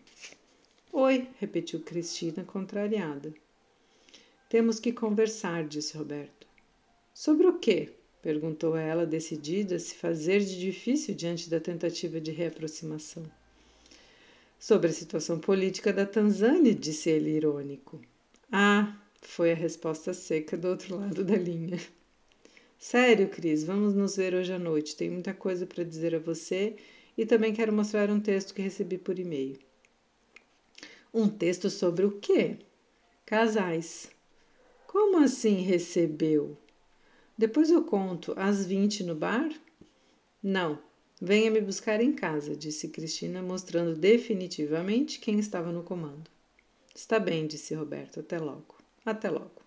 Oi, 0.92 1.28
repetiu 1.40 1.80
Cristina, 1.80 2.44
contrariada. 2.44 3.32
Temos 4.50 4.80
que 4.80 4.92
conversar, 4.92 5.68
disse 5.68 5.96
Roberto. 5.96 6.48
Sobre 7.14 7.46
o 7.46 7.60
quê? 7.60 7.94
perguntou 8.20 8.76
ela, 8.76 9.06
decidida 9.06 9.76
a 9.76 9.80
se 9.80 9.94
fazer 9.94 10.40
de 10.40 10.60
difícil 10.60 11.14
diante 11.14 11.52
da 11.52 11.60
tentativa 11.60 12.20
de 12.20 12.32
reaproximação. 12.32 13.24
Sobre 14.60 14.90
a 14.90 14.94
situação 14.94 15.38
política 15.40 15.94
da 15.94 16.08
Tanzânia, 16.08 16.74
disse 16.74 17.12
ele 17.12 17.30
irônico. 17.30 18.02
Ah, 18.52 19.00
foi 19.22 19.52
a 19.52 19.56
resposta 19.56 20.16
seca 20.16 20.58
do 20.58 20.70
outro 20.70 20.98
lado 20.98 21.24
da 21.24 21.36
linha. 21.36 21.80
Sério, 22.82 23.30
Cris, 23.30 23.64
vamos 23.64 23.94
nos 23.94 24.16
ver 24.18 24.34
hoje 24.34 24.52
à 24.52 24.58
noite. 24.58 24.96
Tenho 24.96 25.14
muita 25.14 25.36
coisa 25.36 25.68
para 25.68 25.84
dizer 25.84 26.16
a 26.16 26.20
você 26.20 26.76
e 27.16 27.28
também 27.28 27.54
quero 27.54 27.72
mostrar 27.72 28.10
um 28.10 28.20
texto 28.20 28.56
que 28.56 28.62
recebi 28.62 28.98
por 28.98 29.20
e-mail. 29.20 29.60
Um 31.14 31.30
texto 31.30 31.70
sobre 31.70 32.06
o 32.06 32.20
quê? 32.20 32.58
Casais. 33.24 34.10
Como 34.88 35.20
assim 35.20 35.62
recebeu? 35.62 36.58
Depois 37.38 37.70
eu 37.70 37.84
conto. 37.84 38.34
Às 38.36 38.66
20 38.66 39.04
no 39.04 39.14
bar? 39.14 39.48
Não. 40.42 40.82
Venha 41.22 41.52
me 41.52 41.62
buscar 41.62 42.02
em 42.02 42.12
casa, 42.12 42.56
disse 42.56 42.88
Cristina, 42.88 43.44
mostrando 43.44 43.96
definitivamente 43.96 45.20
quem 45.20 45.38
estava 45.38 45.72
no 45.72 45.84
comando. 45.84 46.32
Está 46.96 47.20
bem, 47.20 47.46
disse 47.46 47.76
Roberto. 47.76 48.22
Até 48.22 48.40
logo. 48.40 48.76
Até 49.06 49.30
logo. 49.30 49.61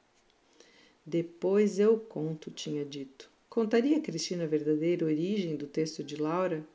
Depois 1.07 1.79
eu 1.79 1.99
conto, 1.99 2.51
tinha 2.51 2.85
dito. 2.85 3.31
Contaria 3.49 3.99
a 3.99 4.01
Cristina 4.01 4.45
a 4.45 4.49
verdadeira 4.49 5.05
origem 5.05 5.55
do 5.55 5.67
texto 5.67 6.03
de 6.03 6.17
Laura? 6.17 6.67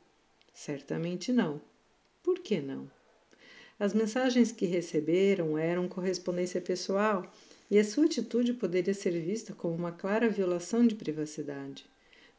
Certamente 0.54 1.32
não. 1.32 1.60
Por 2.22 2.38
que 2.38 2.60
não? 2.60 2.90
As 3.78 3.92
mensagens 3.94 4.52
que 4.52 4.66
receberam 4.66 5.58
eram 5.58 5.88
correspondência 5.88 6.60
pessoal 6.60 7.30
e 7.70 7.78
a 7.78 7.84
sua 7.84 8.04
atitude 8.04 8.52
poderia 8.52 8.94
ser 8.94 9.12
vista 9.20 9.54
como 9.54 9.74
uma 9.74 9.90
clara 9.90 10.28
violação 10.28 10.86
de 10.86 10.94
privacidade. 10.94 11.86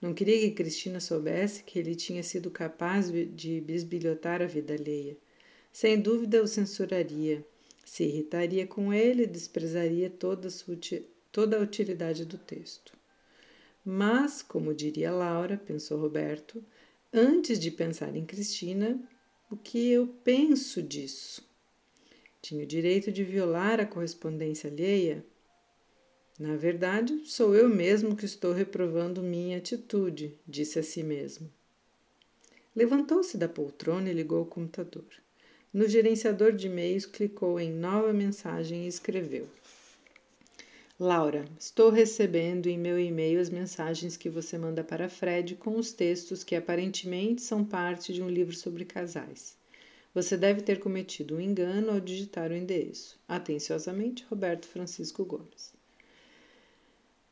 Não 0.02 0.14
queria 0.14 0.40
que 0.40 0.52
Cristina 0.52 1.00
soubesse 1.00 1.64
que 1.64 1.78
ele 1.78 1.96
tinha 1.96 2.24
sido 2.24 2.50
capaz 2.50 3.12
de 3.12 3.62
bisbilhotar 3.62 4.42
a 4.42 4.46
vida 4.46 4.74
alheia. 4.74 5.18
Sem 5.72 6.00
dúvida 6.00 6.42
o 6.42 6.48
censuraria, 6.48 7.46
se 7.86 8.04
irritaria 8.04 8.66
com 8.66 8.94
ele 8.94 9.24
e 9.24 9.28
desprezaria 9.28 10.10
toda 10.10 10.48
a 10.48 10.52
sua 10.52 10.76
toda 11.32 11.58
a 11.58 11.62
utilidade 11.62 12.26
do 12.26 12.38
texto. 12.38 12.94
Mas, 13.84 14.42
como 14.42 14.74
diria 14.74 15.12
Laura, 15.12 15.58
pensou 15.58 16.00
Roberto, 16.00 16.64
antes 17.12 17.60
de 17.60 17.72
pensar 17.72 18.16
em 18.16 18.26
Cristina, 18.26 19.02
o 19.50 19.58
que 19.58 19.92
eu 19.92 20.08
penso 20.24 20.82
disso? 20.82 21.44
Tinha 22.42 22.64
o 22.64 22.68
direito 22.68 23.12
de 23.12 23.24
violar 23.24 23.80
a 23.80 23.86
correspondência 23.86 24.70
alheia? 24.70 25.26
Na 26.40 26.56
verdade, 26.56 27.22
sou 27.26 27.56
eu 27.56 27.70
mesmo 27.70 28.16
que 28.16 28.26
estou 28.26 28.54
reprovando 28.54 29.22
minha 29.22 29.58
atitude, 29.58 30.38
disse 30.48 30.80
a 30.80 30.84
si 30.84 31.04
mesmo. 31.04 31.52
Levantou-se 32.76 33.38
da 33.38 33.50
poltrona 33.50 34.10
e 34.10 34.14
ligou 34.14 34.42
o 34.42 34.46
computador. 34.46 35.06
No 35.74 35.88
gerenciador 35.88 36.54
de 36.54 36.68
e-mails, 36.68 37.06
clicou 37.06 37.60
em 37.60 37.72
nova 37.72 38.12
mensagem 38.12 38.86
e 38.86 38.88
escreveu: 38.88 39.48
Laura, 41.04 41.46
estou 41.60 41.90
recebendo 41.90 42.68
em 42.68 42.78
meu 42.78 43.00
e-mail 43.00 43.42
as 43.42 43.50
mensagens 43.50 44.16
que 44.16 44.30
você 44.30 44.56
manda 44.56 44.84
para 44.84 45.10
Fred 45.10 45.56
com 45.56 45.76
os 45.76 45.92
textos 45.92 46.44
que 46.44 46.56
aparentemente 46.56 47.42
são 47.42 47.66
parte 47.66 48.14
de 48.14 48.22
um 48.22 48.30
livro 48.30 48.56
sobre 48.56 48.86
casais. 48.86 49.58
Você 50.14 50.38
deve 50.38 50.62
ter 50.62 50.80
cometido 50.80 51.36
um 51.36 51.42
engano 51.42 51.90
ao 51.90 52.00
digitar 52.00 52.52
o 52.52 52.56
endereço. 52.56 53.20
Atenciosamente, 53.28 54.24
Roberto 54.30 54.68
Francisco 54.68 55.26
Gomes. 55.26 55.74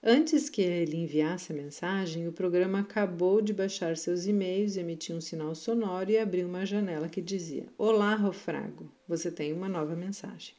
Antes 0.02 0.50
que 0.50 0.64
ele 0.64 0.98
enviasse 0.98 1.54
a 1.54 1.56
mensagem, 1.56 2.28
o 2.28 2.34
programa 2.34 2.80
acabou 2.80 3.40
de 3.40 3.54
baixar 3.54 3.96
seus 3.98 4.26
e-mails, 4.26 4.78
emitiu 4.78 5.16
um 5.16 5.22
sinal 5.22 5.54
sonoro 5.54 6.10
e 6.10 6.18
abriu 6.18 6.48
uma 6.48 6.66
janela 6.66 7.08
que 7.08 7.22
dizia: 7.22 7.68
Olá, 7.78 8.16
Rofrago, 8.16 8.92
você 9.08 9.30
tem 9.30 9.54
uma 9.54 9.70
nova 9.70 9.96
mensagem. 9.96 10.56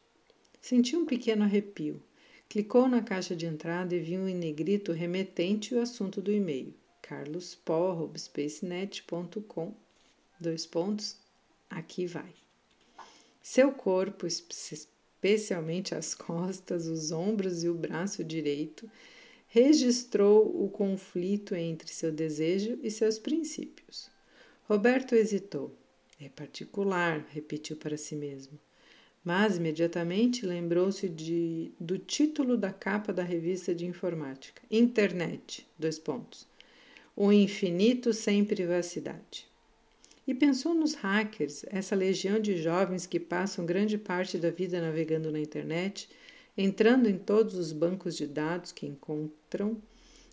Senti 0.60 0.94
um 0.94 1.04
pequeno 1.04 1.42
arrepio. 1.42 2.00
Clicou 2.50 2.86
na 2.88 3.00
caixa 3.00 3.34
de 3.36 3.46
entrada 3.46 3.94
e 3.94 4.00
viu 4.00 4.28
em 4.28 4.34
negrito 4.34 4.90
remetente 4.90 5.72
o 5.72 5.80
assunto 5.80 6.20
do 6.20 6.32
e-mail. 6.32 6.74
carlospor.spacenet.com 7.00 9.72
Dois 10.40 10.66
pontos. 10.66 11.16
Aqui 11.70 12.06
vai. 12.06 12.34
Seu 13.40 13.70
corpo, 13.70 14.26
especialmente 14.26 15.94
as 15.94 16.12
costas, 16.12 16.88
os 16.88 17.12
ombros 17.12 17.62
e 17.62 17.68
o 17.68 17.74
braço 17.74 18.24
direito, 18.24 18.90
registrou 19.46 20.64
o 20.64 20.68
conflito 20.68 21.54
entre 21.54 21.92
seu 21.92 22.10
desejo 22.10 22.80
e 22.82 22.90
seus 22.90 23.16
princípios. 23.16 24.10
Roberto 24.64 25.14
hesitou. 25.14 25.72
É 26.20 26.28
particular, 26.28 27.24
repetiu 27.30 27.76
para 27.76 27.96
si 27.96 28.16
mesmo. 28.16 28.58
Mas 29.22 29.58
imediatamente 29.58 30.46
lembrou-se 30.46 31.06
do 31.78 31.98
título 31.98 32.56
da 32.56 32.72
capa 32.72 33.12
da 33.12 33.22
revista 33.22 33.74
de 33.74 33.84
informática: 33.84 34.62
Internet. 34.70 35.66
Dois 35.78 35.98
pontos. 35.98 36.46
O 37.14 37.30
infinito 37.30 38.14
sem 38.14 38.44
privacidade. 38.44 39.46
E 40.26 40.34
pensou 40.34 40.74
nos 40.74 40.94
hackers, 40.94 41.64
essa 41.68 41.94
legião 41.94 42.38
de 42.38 42.56
jovens 42.56 43.04
que 43.04 43.20
passam 43.20 43.66
grande 43.66 43.98
parte 43.98 44.38
da 44.38 44.50
vida 44.50 44.80
navegando 44.80 45.30
na 45.30 45.40
internet, 45.40 46.08
entrando 46.56 47.08
em 47.08 47.18
todos 47.18 47.56
os 47.56 47.72
bancos 47.72 48.16
de 48.16 48.26
dados 48.26 48.72
que 48.72 48.86
encontram 48.86 49.76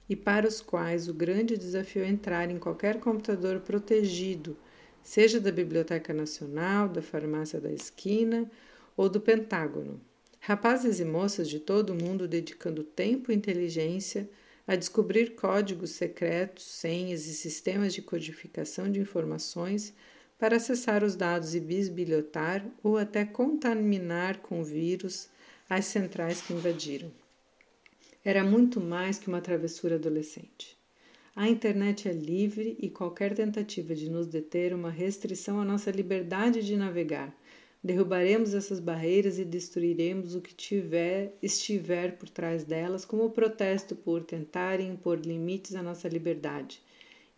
e 0.10 0.15
para 0.15 0.47
os 0.47 0.62
quais 0.62 1.10
o 1.10 1.13
grande 1.13 1.58
desafio 1.58 2.04
é 2.04 2.08
entrar 2.08 2.50
em 2.50 2.58
qualquer 2.58 3.00
computador 3.00 3.60
protegido, 3.60 4.56
seja 5.04 5.39
da 5.39 5.52
Biblioteca 5.52 6.13
Nacional, 6.13 6.88
da 6.88 7.02
farmácia 7.02 7.60
da 7.60 7.71
esquina 7.71 8.50
ou 8.97 9.07
do 9.07 9.21
Pentágono. 9.21 10.01
Rapazes 10.39 10.99
e 10.99 11.05
moças 11.05 11.47
de 11.47 11.60
todo 11.60 11.91
o 11.91 11.95
mundo 11.95 12.27
dedicando 12.27 12.83
tempo 12.83 13.31
e 13.31 13.36
inteligência 13.36 14.27
a 14.65 14.75
descobrir 14.75 15.36
códigos 15.36 15.91
secretos, 15.91 16.65
senhas 16.65 17.27
e 17.27 17.33
sistemas 17.33 17.93
de 17.93 18.01
codificação 18.01 18.91
de 18.91 18.99
informações 18.99 19.93
para 20.38 20.57
acessar 20.57 21.03
os 21.03 21.15
dados 21.15 21.55
e 21.55 21.60
bisbilhotar 21.60 22.65
ou 22.83 22.97
até 22.97 23.23
contaminar 23.23 24.39
com 24.39 24.63
vírus 24.63 25.29
as 25.69 25.86
centrais 25.86 26.41
que 26.41 26.53
invadiram. 26.53 27.12
Era 28.23 28.43
muito 28.43 28.81
mais 28.81 29.17
que 29.17 29.27
uma 29.27 29.41
travessura 29.41 29.95
adolescente. 29.95 30.77
A 31.36 31.47
internet 31.47 32.10
é 32.10 32.12
livre 32.12 32.75
e 32.79 32.89
qualquer 32.89 33.36
tentativa 33.36 33.93
de 33.93 34.10
nos 34.10 34.25
deter 34.25 34.73
uma 34.73 34.89
restrição 34.89 35.62
à 35.62 35.65
nossa 35.65 35.91
liberdade 35.91 36.65
de 36.65 36.75
navegar. 36.75 37.37
Derrubaremos 37.83 38.53
essas 38.53 38.79
barreiras 38.79 39.37
e 39.37 39.45
destruiremos 39.45 40.35
o 40.35 40.41
que 40.41 40.53
tiver, 40.53 41.37
estiver 41.41 42.17
por 42.17 42.29
trás 42.29 42.63
delas 42.63 43.05
como 43.05 43.29
protesto 43.29 43.95
por 43.95 44.23
tentarem 44.23 44.89
impor 44.89 45.19
limites 45.19 45.75
à 45.75 45.83
nossa 45.83 46.07
liberdade. 46.07 46.81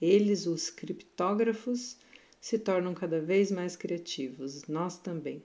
Eles, 0.02 0.48
os 0.48 0.70
criptógrafos, 0.70 1.98
se 2.40 2.58
tornam 2.58 2.94
cada 2.94 3.20
vez 3.20 3.52
mais 3.52 3.76
criativos, 3.76 4.66
nós 4.68 4.98
também. 4.98 5.44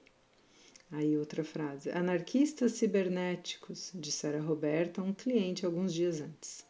Aí 0.93 1.19
outra 1.19 1.43
frase. 1.43 1.91
Anarquistas 1.91 2.73
cibernéticos, 2.73 3.91
dissera 3.93 4.41
Roberta 4.41 5.01
a 5.01 5.05
um 5.05 5.13
cliente 5.13 5.67
alguns 5.67 5.93
dias 5.93 6.21
antes. 6.21 6.65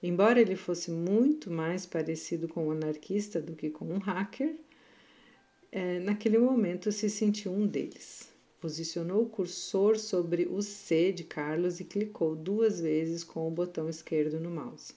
Embora 0.00 0.40
ele 0.40 0.54
fosse 0.54 0.90
muito 0.90 1.50
mais 1.50 1.84
parecido 1.84 2.46
com 2.46 2.68
um 2.68 2.70
anarquista 2.70 3.40
do 3.40 3.56
que 3.56 3.70
com 3.70 3.86
um 3.86 3.98
hacker, 3.98 4.54
é, 5.74 5.98
naquele 5.98 6.38
momento 6.38 6.92
se 6.92 7.10
sentiu 7.10 7.52
um 7.52 7.66
deles. 7.66 8.32
Posicionou 8.60 9.24
o 9.24 9.28
cursor 9.28 9.98
sobre 9.98 10.46
o 10.46 10.62
C 10.62 11.12
de 11.12 11.24
Carlos 11.24 11.80
e 11.80 11.84
clicou 11.84 12.36
duas 12.36 12.80
vezes 12.80 13.24
com 13.24 13.46
o 13.48 13.50
botão 13.50 13.90
esquerdo 13.90 14.38
no 14.38 14.50
mouse. 14.50 14.94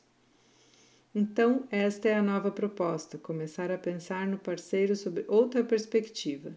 Então, 1.15 1.63
esta 1.71 2.07
é 2.07 2.13
a 2.13 2.21
nova 2.21 2.51
proposta: 2.51 3.17
começar 3.17 3.71
a 3.71 3.77
pensar 3.77 4.27
no 4.27 4.37
parceiro 4.37 4.95
sob 4.95 5.25
outra 5.27 5.63
perspectiva 5.63 6.55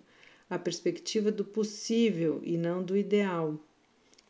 a 0.50 0.58
perspectiva 0.58 1.30
do 1.30 1.44
possível 1.44 2.40
e 2.42 2.58
não 2.58 2.82
do 2.82 2.96
ideal. 2.96 3.56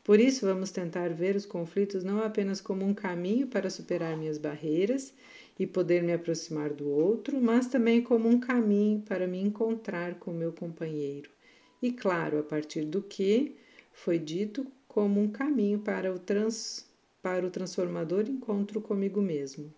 Por 0.05 0.21
isso, 0.21 0.45
vamos 0.45 0.71
tentar 0.71 1.09
ver 1.15 1.35
os 1.35 1.47
conflitos 1.47 2.05
não 2.05 2.23
apenas 2.23 2.61
como 2.61 2.85
um 2.85 2.93
caminho 2.93 3.47
para 3.47 3.71
superar 3.71 4.17
minhas 4.19 4.37
barreiras 4.37 5.15
e 5.61 5.67
poder 5.67 6.03
me 6.03 6.15
aproximar 6.15 6.73
do 6.73 6.89
outro, 6.89 7.39
mas 7.39 7.67
também 7.67 8.01
como 8.01 8.27
um 8.27 8.41
caminho 8.41 9.03
para 9.03 9.27
me 9.27 9.39
encontrar 9.39 10.15
com 10.15 10.33
meu 10.33 10.55
companheiro. 10.55 11.29
E, 11.83 11.93
claro, 11.93 12.39
a 12.39 12.43
partir 12.43 12.87
do 12.87 13.03
que 13.03 13.57
foi 13.93 14.19
dito 14.19 14.67
como 14.89 15.21
um 15.21 15.29
caminho 15.29 15.79
para 15.81 16.15
o, 16.15 16.19
trans, 16.19 16.89
para 17.21 17.47
o 17.47 17.51
transformador 17.51 18.25
encontro 18.27 18.81
comigo 18.81 19.21
mesmo. 19.21 19.71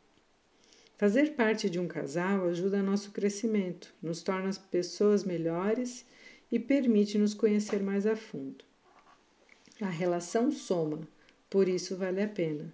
Fazer 0.97 1.35
parte 1.35 1.69
de 1.69 1.81
um 1.81 1.89
casal 1.89 2.47
ajuda 2.47 2.81
nosso 2.81 3.11
crescimento, 3.11 3.93
nos 4.01 4.23
torna 4.23 4.51
pessoas 4.71 5.25
melhores 5.25 6.07
e 6.51 6.61
permite 6.61 7.19
nos 7.19 7.35
conhecer 7.35 7.83
mais 7.83 8.07
a 8.07 8.15
fundo. 8.15 8.65
A 9.81 9.89
relação 9.89 10.53
soma, 10.53 11.01
por 11.51 11.69
isso 11.69 11.97
vale 11.97 12.23
a 12.23 12.29
pena. 12.29 12.73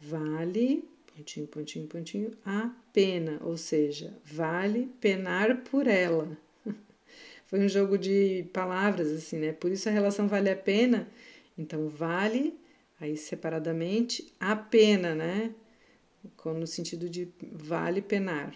Vale, 0.00 0.82
pontinho, 1.20 1.46
pontinho, 1.46 1.86
pontinho, 1.86 2.30
a 2.44 2.70
pena, 2.92 3.38
ou 3.42 3.56
seja, 3.56 4.16
vale 4.24 4.90
penar 5.00 5.62
por 5.64 5.86
ela. 5.86 6.36
Foi 7.46 7.60
um 7.60 7.68
jogo 7.68 7.98
de 7.98 8.46
palavras, 8.52 9.10
assim, 9.12 9.38
né? 9.38 9.52
Por 9.52 9.70
isso 9.70 9.88
a 9.88 9.92
relação 9.92 10.26
vale 10.26 10.50
a 10.50 10.56
pena. 10.56 11.08
Então, 11.58 11.88
vale, 11.88 12.58
aí 12.98 13.16
separadamente, 13.16 14.32
a 14.40 14.56
pena, 14.56 15.14
né? 15.14 15.54
No 16.44 16.66
sentido 16.66 17.08
de 17.08 17.28
vale 17.52 18.00
penar. 18.00 18.54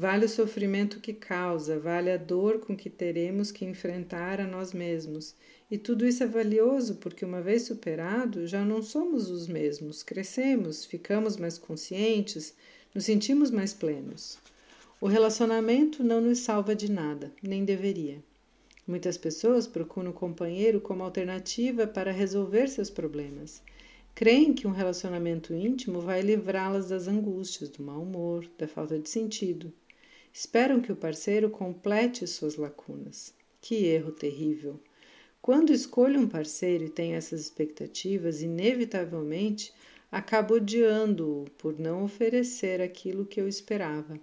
Vale 0.00 0.26
o 0.26 0.28
sofrimento 0.28 1.00
que 1.00 1.12
causa, 1.12 1.76
vale 1.76 2.08
a 2.08 2.16
dor 2.16 2.60
com 2.60 2.76
que 2.76 2.88
teremos 2.88 3.50
que 3.50 3.64
enfrentar 3.64 4.40
a 4.40 4.46
nós 4.46 4.72
mesmos. 4.72 5.34
E 5.68 5.76
tudo 5.76 6.06
isso 6.06 6.22
é 6.22 6.26
valioso 6.28 6.94
porque, 6.98 7.24
uma 7.24 7.42
vez 7.42 7.62
superado, 7.62 8.46
já 8.46 8.64
não 8.64 8.80
somos 8.80 9.28
os 9.28 9.48
mesmos, 9.48 10.04
crescemos, 10.04 10.84
ficamos 10.84 11.36
mais 11.36 11.58
conscientes, 11.58 12.54
nos 12.94 13.06
sentimos 13.06 13.50
mais 13.50 13.74
plenos. 13.74 14.38
O 15.00 15.08
relacionamento 15.08 16.04
não 16.04 16.20
nos 16.20 16.38
salva 16.38 16.76
de 16.76 16.88
nada, 16.88 17.32
nem 17.42 17.64
deveria. 17.64 18.22
Muitas 18.86 19.18
pessoas 19.18 19.66
procuram 19.66 20.12
o 20.12 20.14
companheiro 20.14 20.80
como 20.80 21.02
alternativa 21.02 21.88
para 21.88 22.12
resolver 22.12 22.68
seus 22.68 22.88
problemas. 22.88 23.60
Creem 24.14 24.54
que 24.54 24.68
um 24.68 24.72
relacionamento 24.72 25.52
íntimo 25.52 26.00
vai 26.00 26.20
livrá-las 26.20 26.88
das 26.88 27.08
angústias, 27.08 27.68
do 27.68 27.82
mau 27.82 28.00
humor, 28.00 28.48
da 28.56 28.68
falta 28.68 28.96
de 28.96 29.08
sentido. 29.08 29.72
Esperam 30.32 30.80
que 30.80 30.92
o 30.92 30.96
parceiro 30.96 31.50
complete 31.50 32.26
suas 32.26 32.56
lacunas. 32.56 33.34
Que 33.60 33.86
erro 33.86 34.12
terrível! 34.12 34.80
Quando 35.40 35.72
escolho 35.72 36.20
um 36.20 36.28
parceiro 36.28 36.84
e 36.84 36.90
tenho 36.90 37.16
essas 37.16 37.40
expectativas, 37.40 38.42
inevitavelmente 38.42 39.72
acabo 40.10 40.54
odiando-o 40.54 41.46
por 41.58 41.78
não 41.78 42.04
oferecer 42.04 42.80
aquilo 42.80 43.26
que 43.26 43.40
eu 43.40 43.48
esperava. 43.48 44.18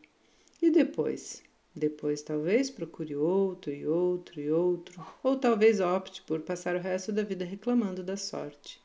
E 0.61 0.69
depois? 0.69 1.43
Depois 1.75 2.21
talvez 2.21 2.69
procure 2.69 3.15
outro 3.15 3.71
e 3.71 3.85
outro 3.85 4.39
e 4.39 4.49
outro, 4.49 5.05
ou 5.21 5.35
talvez 5.35 5.79
opte 5.79 6.21
por 6.21 6.41
passar 6.41 6.75
o 6.75 6.79
resto 6.79 7.11
da 7.11 7.23
vida 7.23 7.43
reclamando 7.43 8.01
da 8.01 8.15
sorte. 8.15 8.81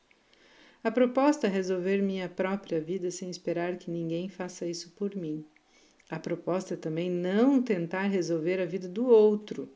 A 0.83 0.91
proposta 0.91 1.47
é 1.47 1.49
resolver 1.49 2.01
minha 2.01 2.27
própria 2.27 2.81
vida 2.81 3.09
sem 3.11 3.29
esperar 3.29 3.77
que 3.77 3.91
ninguém 3.91 4.27
faça 4.27 4.65
isso 4.65 4.91
por 4.91 5.15
mim. 5.15 5.45
A 6.11 6.19
proposta 6.19 6.73
é 6.73 6.77
também 6.77 7.09
não 7.09 7.61
tentar 7.61 8.07
resolver 8.07 8.59
a 8.59 8.65
vida 8.65 8.85
do 8.85 9.07
outro, 9.07 9.69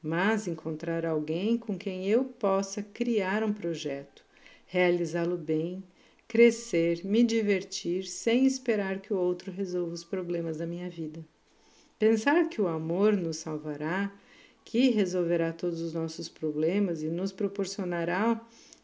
mas 0.00 0.46
encontrar 0.46 1.04
alguém 1.04 1.58
com 1.58 1.76
quem 1.76 2.06
eu 2.08 2.24
possa 2.24 2.84
criar 2.84 3.42
um 3.42 3.52
projeto, 3.52 4.24
realizá-lo 4.64 5.36
bem, 5.36 5.82
crescer, 6.28 7.04
me 7.04 7.24
divertir 7.24 8.04
sem 8.04 8.46
esperar 8.46 9.00
que 9.00 9.12
o 9.12 9.18
outro 9.18 9.50
resolva 9.50 9.92
os 9.92 10.04
problemas 10.04 10.58
da 10.58 10.66
minha 10.66 10.88
vida. 10.88 11.26
Pensar 11.98 12.48
que 12.48 12.62
o 12.62 12.68
amor 12.68 13.16
nos 13.16 13.38
salvará, 13.38 14.12
que 14.64 14.88
resolverá 14.90 15.52
todos 15.52 15.80
os 15.80 15.92
nossos 15.92 16.28
problemas 16.28 17.02
e 17.02 17.08
nos 17.08 17.32
proporcionará 17.32 18.40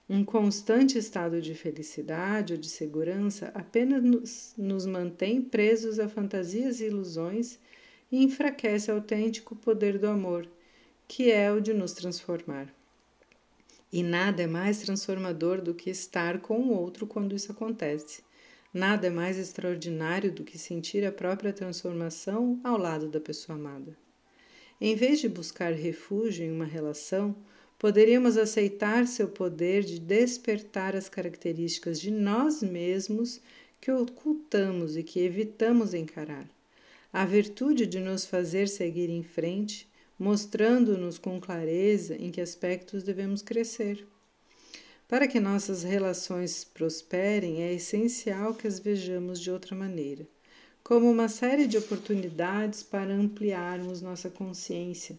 um 0.09 0.25
constante 0.25 0.97
estado 0.97 1.40
de 1.40 1.55
felicidade 1.55 2.55
ou 2.55 2.59
de 2.59 2.68
segurança 2.68 3.51
apenas 3.55 4.03
nos, 4.03 4.55
nos 4.57 4.87
mantém 4.87 5.42
presos 5.42 5.99
a 5.99 6.09
fantasias 6.09 6.81
e 6.81 6.87
ilusões 6.87 7.59
e 8.11 8.23
enfraquece 8.25 8.90
o 8.90 8.94
autêntico 8.94 9.55
poder 9.55 9.99
do 9.99 10.07
amor, 10.07 10.49
que 11.07 11.31
é 11.31 11.53
o 11.53 11.61
de 11.61 11.75
nos 11.75 11.92
transformar. 11.92 12.73
E 13.92 14.03
nada 14.03 14.42
é 14.42 14.47
mais 14.47 14.81
transformador 14.81 15.61
do 15.61 15.75
que 15.75 15.90
estar 15.90 16.40
com 16.40 16.59
o 16.61 16.73
outro 16.73 17.07
quando 17.07 17.35
isso 17.35 17.53
acontece. 17.53 18.23
Nada 18.73 19.07
é 19.07 19.11
mais 19.11 19.38
extraordinário 19.38 20.31
do 20.31 20.44
que 20.44 20.59
sentir 20.59 21.05
a 21.07 21.12
própria 21.12 21.53
transformação 21.53 22.61
ao 22.62 22.77
lado 22.79 23.09
da 23.09 23.21
pessoa 23.21 23.57
amada. 23.57 23.97
Em 24.81 24.94
vez 24.94 25.21
de 25.21 25.29
buscar 25.29 25.73
refúgio 25.73 26.44
em 26.44 26.53
uma 26.53 26.66
relação, 26.66 27.35
poderíamos 27.79 28.37
aceitar 28.37 29.07
seu 29.07 29.29
poder 29.29 29.85
de 29.85 30.01
despertar 30.01 30.97
as 30.97 31.09
características 31.09 32.01
de 32.01 32.11
nós 32.11 32.62
mesmos 32.62 33.41
que 33.81 33.91
ocultamos 33.93 34.97
e 34.97 35.03
que 35.05 35.21
evitamos 35.21 35.95
encarar. 35.95 36.49
A 37.12 37.25
virtude 37.25 37.87
de 37.87 38.01
nos 38.01 38.27
fazer 38.27 38.69
seguir 38.69 39.09
em 39.09 39.23
frente, 39.23 39.88
mostrando-nos 40.19 41.17
com 41.17 41.41
clareza 41.41 42.17
em 42.17 42.31
que 42.31 42.41
aspectos 42.41 43.05
devemos 43.05 43.41
crescer. 43.41 44.07
Para 45.07 45.27
que 45.27 45.41
nossas 45.41 45.85
relações 45.85 46.64
prosperem, 46.64 47.62
é 47.62 47.73
essencial 47.73 48.53
que 48.55 48.67
as 48.67 48.79
vejamos 48.79 49.41
de 49.41 49.51
outra 49.51 49.75
maneira, 49.75 50.27
como 50.83 51.11
uma 51.11 51.29
série 51.29 51.67
de 51.67 51.79
oportunidades 51.79 52.83
para 52.83 53.14
ampliarmos 53.14 54.03
nossa 54.03 54.29
consciência, 54.29 55.19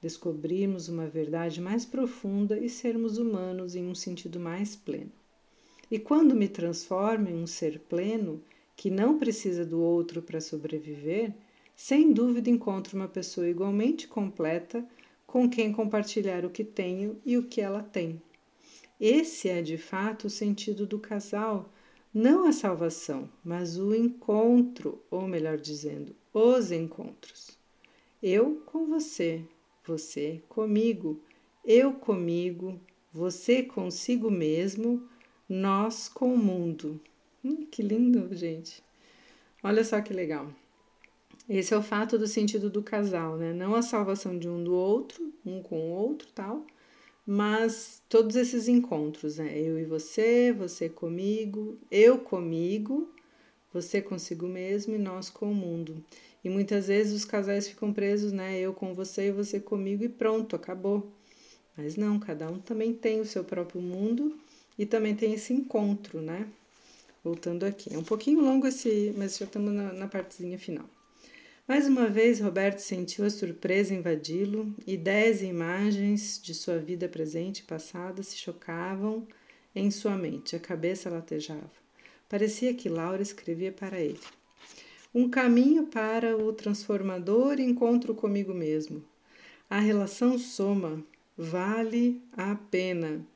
descobrirmos 0.00 0.88
uma 0.88 1.06
verdade 1.06 1.60
mais 1.60 1.84
profunda 1.84 2.58
e 2.58 2.68
sermos 2.68 3.18
humanos 3.18 3.74
em 3.74 3.86
um 3.86 3.94
sentido 3.94 4.40
mais 4.40 4.74
pleno. 4.74 5.12
E 5.90 5.98
quando 5.98 6.34
me 6.34 6.48
transformo 6.48 7.28
em 7.28 7.34
um 7.34 7.46
ser 7.46 7.80
pleno, 7.80 8.42
que 8.76 8.90
não 8.90 9.18
precisa 9.18 9.66
do 9.66 9.80
outro 9.80 10.22
para 10.22 10.40
sobreviver, 10.40 11.34
sem 11.76 12.12
dúvida 12.12 12.48
encontro 12.48 12.96
uma 12.96 13.08
pessoa 13.08 13.48
igualmente 13.48 14.06
completa 14.06 14.86
com 15.26 15.48
quem 15.48 15.72
compartilhar 15.72 16.44
o 16.44 16.50
que 16.50 16.64
tenho 16.64 17.20
e 17.24 17.36
o 17.36 17.42
que 17.42 17.60
ela 17.60 17.82
tem. 17.82 18.20
Esse 19.00 19.48
é 19.48 19.62
de 19.62 19.78
fato 19.78 20.26
o 20.26 20.30
sentido 20.30 20.86
do 20.86 20.98
casal, 20.98 21.72
não 22.12 22.46
a 22.46 22.52
salvação, 22.52 23.28
mas 23.44 23.78
o 23.78 23.94
encontro, 23.94 25.00
ou 25.10 25.28
melhor 25.28 25.56
dizendo, 25.56 26.14
os 26.34 26.70
encontros. 26.70 27.56
Eu 28.22 28.62
com 28.66 28.86
você, 28.86 29.42
você 29.90 30.40
comigo, 30.48 31.20
eu 31.64 31.92
comigo, 31.92 32.80
você 33.12 33.60
consigo 33.60 34.30
mesmo, 34.30 35.02
nós 35.48 36.08
com 36.08 36.32
o 36.32 36.38
mundo. 36.38 37.00
Hum, 37.44 37.66
que 37.66 37.82
lindo, 37.82 38.32
gente. 38.34 38.82
Olha 39.62 39.82
só 39.82 40.00
que 40.00 40.12
legal. 40.12 40.48
Esse 41.48 41.74
é 41.74 41.76
o 41.76 41.82
fato 41.82 42.16
do 42.16 42.28
sentido 42.28 42.70
do 42.70 42.84
casal, 42.84 43.36
né? 43.36 43.52
Não 43.52 43.74
a 43.74 43.82
salvação 43.82 44.38
de 44.38 44.48
um 44.48 44.62
do 44.62 44.72
outro, 44.72 45.34
um 45.44 45.60
com 45.60 45.76
o 45.76 45.92
outro, 45.92 46.28
tal, 46.32 46.64
mas 47.26 48.00
todos 48.08 48.36
esses 48.36 48.68
encontros, 48.68 49.38
né? 49.38 49.58
Eu 49.58 49.76
e 49.76 49.84
você, 49.84 50.52
você 50.52 50.88
comigo, 50.88 51.76
eu 51.90 52.18
comigo, 52.18 53.12
você 53.72 54.00
consigo 54.00 54.46
mesmo 54.46 54.94
e 54.94 54.98
nós 54.98 55.28
com 55.28 55.50
o 55.50 55.54
mundo. 55.54 56.04
E 56.42 56.48
muitas 56.48 56.86
vezes 56.88 57.12
os 57.12 57.24
casais 57.24 57.68
ficam 57.68 57.92
presos, 57.92 58.32
né? 58.32 58.58
Eu 58.58 58.72
com 58.72 58.94
você 58.94 59.28
e 59.28 59.32
você 59.32 59.60
comigo 59.60 60.04
e 60.04 60.08
pronto, 60.08 60.56
acabou. 60.56 61.12
Mas 61.76 61.96
não, 61.96 62.18
cada 62.18 62.50
um 62.50 62.58
também 62.58 62.92
tem 62.92 63.20
o 63.20 63.26
seu 63.26 63.44
próprio 63.44 63.80
mundo 63.80 64.38
e 64.78 64.86
também 64.86 65.14
tem 65.14 65.34
esse 65.34 65.52
encontro, 65.52 66.20
né? 66.20 66.46
Voltando 67.22 67.64
aqui. 67.64 67.92
É 67.94 67.98
um 67.98 68.04
pouquinho 68.04 68.40
longo 68.40 68.66
esse, 68.66 69.14
mas 69.16 69.36
já 69.36 69.44
estamos 69.44 69.72
na, 69.72 69.92
na 69.92 70.08
partezinha 70.08 70.58
final. 70.58 70.88
Mais 71.68 71.86
uma 71.86 72.08
vez, 72.08 72.40
Roberto 72.40 72.80
sentiu 72.80 73.24
a 73.24 73.30
surpresa 73.30 73.94
invadi-lo. 73.94 74.74
Ideias 74.86 75.40
e 75.40 75.46
imagens 75.46 76.40
de 76.42 76.52
sua 76.52 76.78
vida 76.78 77.08
presente 77.08 77.58
e 77.60 77.64
passada 77.64 78.22
se 78.22 78.36
chocavam 78.36 79.26
em 79.74 79.90
sua 79.90 80.16
mente. 80.16 80.56
A 80.56 80.58
cabeça 80.58 81.08
latejava. 81.08 81.70
Parecia 82.28 82.74
que 82.74 82.88
Laura 82.88 83.22
escrevia 83.22 83.70
para 83.70 84.00
ele. 84.00 84.20
Um 85.12 85.28
caminho 85.28 85.86
para 85.86 86.36
o 86.36 86.52
transformador 86.52 87.58
encontro 87.58 88.14
comigo 88.14 88.54
mesmo. 88.54 89.02
A 89.68 89.80
relação 89.80 90.38
soma, 90.38 91.04
vale 91.36 92.22
a 92.32 92.54
pena. 92.54 93.26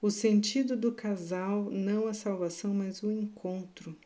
O 0.00 0.12
sentido 0.12 0.76
do 0.76 0.92
casal, 0.92 1.70
não 1.72 2.06
a 2.06 2.14
salvação, 2.14 2.72
mas 2.72 3.02
o 3.02 3.10
encontro. 3.10 3.96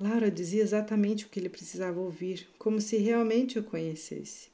Laura 0.00 0.28
dizia 0.28 0.64
exatamente 0.64 1.26
o 1.26 1.28
que 1.28 1.38
ele 1.38 1.48
precisava 1.48 2.00
ouvir, 2.00 2.48
como 2.58 2.80
se 2.80 2.96
realmente 2.96 3.56
o 3.56 3.62
conhecesse. 3.62 4.48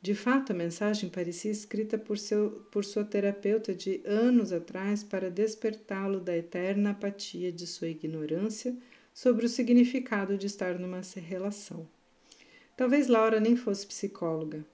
De 0.00 0.14
fato, 0.14 0.52
a 0.52 0.56
mensagem 0.56 1.10
parecia 1.10 1.50
escrita 1.50 1.98
por, 1.98 2.16
seu, 2.16 2.66
por 2.70 2.86
sua 2.86 3.04
terapeuta 3.04 3.74
de 3.74 4.00
anos 4.06 4.50
atrás 4.50 5.04
para 5.04 5.30
despertá-lo 5.30 6.20
da 6.20 6.34
eterna 6.34 6.92
apatia 6.92 7.52
de 7.52 7.66
sua 7.66 7.88
ignorância 7.88 8.74
sobre 9.18 9.46
o 9.46 9.48
significado 9.48 10.38
de 10.38 10.46
estar 10.46 10.78
numa 10.78 11.00
relação. 11.16 11.88
Talvez 12.76 13.08
Laura 13.08 13.40
nem 13.40 13.56
fosse 13.56 13.84
psicóloga, 13.84 14.64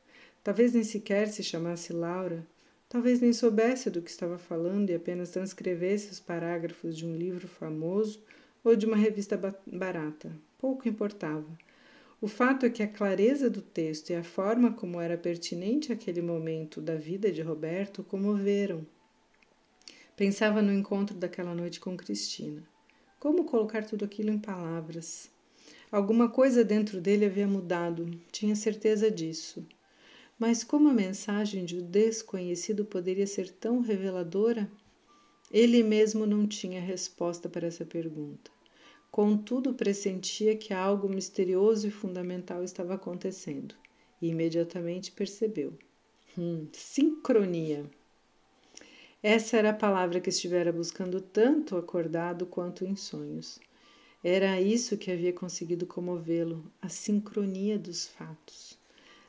talvez 0.42 0.74
nem 0.74 0.84
sequer 0.84 1.28
se 1.28 1.42
chamasse 1.42 1.92
Laura, 1.92 2.46
Talvez 2.94 3.20
nem 3.20 3.32
soubesse 3.32 3.90
do 3.90 4.00
que 4.00 4.08
estava 4.08 4.38
falando 4.38 4.88
e 4.88 4.94
apenas 4.94 5.30
transcrevesse 5.30 6.12
os 6.12 6.20
parágrafos 6.20 6.96
de 6.96 7.04
um 7.04 7.16
livro 7.16 7.48
famoso 7.48 8.22
ou 8.62 8.76
de 8.76 8.86
uma 8.86 8.96
revista 8.96 9.36
barata. 9.66 10.30
Pouco 10.58 10.88
importava. 10.88 11.58
O 12.20 12.28
fato 12.28 12.64
é 12.64 12.70
que 12.70 12.84
a 12.84 12.86
clareza 12.86 13.50
do 13.50 13.60
texto 13.60 14.10
e 14.10 14.14
a 14.14 14.22
forma 14.22 14.72
como 14.72 15.00
era 15.00 15.18
pertinente 15.18 15.92
àquele 15.92 16.22
momento 16.22 16.80
da 16.80 16.94
vida 16.94 17.32
de 17.32 17.42
Roberto 17.42 18.04
comoveram. 18.04 18.86
Pensava 20.16 20.62
no 20.62 20.72
encontro 20.72 21.16
daquela 21.16 21.52
noite 21.52 21.80
com 21.80 21.96
Cristina. 21.96 22.62
Como 23.24 23.44
colocar 23.44 23.86
tudo 23.86 24.04
aquilo 24.04 24.28
em 24.28 24.38
palavras? 24.38 25.30
Alguma 25.90 26.28
coisa 26.28 26.62
dentro 26.62 27.00
dele 27.00 27.24
havia 27.24 27.48
mudado, 27.48 28.20
tinha 28.30 28.54
certeza 28.54 29.10
disso. 29.10 29.66
Mas 30.38 30.62
como 30.62 30.90
a 30.90 30.92
mensagem 30.92 31.64
de 31.64 31.78
um 31.78 31.86
desconhecido 31.86 32.84
poderia 32.84 33.26
ser 33.26 33.48
tão 33.48 33.80
reveladora? 33.80 34.70
Ele 35.50 35.82
mesmo 35.82 36.26
não 36.26 36.46
tinha 36.46 36.82
resposta 36.82 37.48
para 37.48 37.66
essa 37.66 37.82
pergunta. 37.82 38.50
Contudo, 39.10 39.72
pressentia 39.72 40.54
que 40.54 40.74
algo 40.74 41.08
misterioso 41.08 41.88
e 41.88 41.90
fundamental 41.90 42.62
estava 42.62 42.92
acontecendo 42.92 43.74
e 44.20 44.28
imediatamente 44.28 45.10
percebeu. 45.10 45.72
Hum, 46.36 46.68
sincronia. 46.72 47.86
Essa 49.26 49.56
era 49.56 49.70
a 49.70 49.72
palavra 49.72 50.20
que 50.20 50.28
estivera 50.28 50.70
buscando 50.70 51.18
tanto 51.18 51.78
acordado 51.78 52.44
quanto 52.44 52.84
em 52.84 52.94
sonhos. 52.94 53.58
Era 54.22 54.60
isso 54.60 54.98
que 54.98 55.10
havia 55.10 55.32
conseguido 55.32 55.86
comovê-lo, 55.86 56.70
a 56.82 56.90
sincronia 56.90 57.78
dos 57.78 58.06
fatos. 58.06 58.78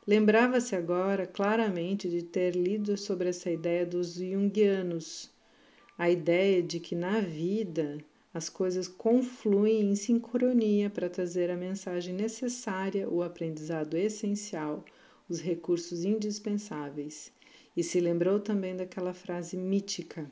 Lembrava-se 0.05 0.75
agora 0.75 1.25
claramente 1.25 2.10
de 2.10 2.23
ter 2.23 2.58
lido 2.58 2.97
sobre 2.97 3.29
essa 3.29 3.49
ideia 3.49 3.86
dos 3.86 4.15
junguianos, 4.15 5.31
a 5.97 6.10
ideia 6.10 6.62
de 6.62 6.77
que 6.81 6.93
na 6.93 7.21
vida 7.21 7.97
as 8.34 8.49
coisas 8.49 8.89
confluem 8.89 9.79
em 9.79 9.95
sincronia 9.95 10.89
para 10.89 11.10
trazer 11.10 11.49
a 11.49 11.55
mensagem 11.55 12.13
necessária, 12.13 13.08
o 13.10 13.23
aprendizado 13.23 13.95
essencial, 13.95 14.84
os 15.29 15.39
recursos 15.39 16.03
indispensáveis. 16.03 17.31
E 17.75 17.83
se 17.83 17.99
lembrou 17.99 18.39
também 18.39 18.75
daquela 18.75 19.13
frase 19.13 19.57
mítica: 19.57 20.29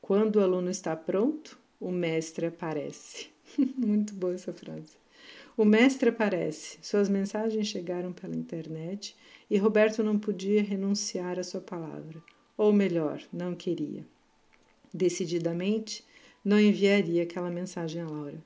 Quando 0.00 0.36
o 0.36 0.40
aluno 0.40 0.70
está 0.70 0.96
pronto, 0.96 1.58
o 1.78 1.90
mestre 1.90 2.46
aparece. 2.46 3.28
Muito 3.76 4.14
boa 4.14 4.34
essa 4.34 4.52
frase. 4.52 4.96
O 5.54 5.66
mestre 5.66 6.08
aparece, 6.08 6.78
suas 6.80 7.10
mensagens 7.10 7.66
chegaram 7.66 8.10
pela 8.10 8.34
internet 8.34 9.14
e 9.50 9.58
Roberto 9.58 10.02
não 10.02 10.18
podia 10.18 10.62
renunciar 10.62 11.38
à 11.38 11.44
sua 11.44 11.60
palavra, 11.60 12.22
ou 12.56 12.72
melhor, 12.72 13.22
não 13.30 13.54
queria. 13.54 14.06
Decididamente, 14.94 16.02
não 16.42 16.58
enviaria 16.58 17.22
aquela 17.22 17.50
mensagem 17.50 18.00
a 18.00 18.08
Laura. 18.08 18.42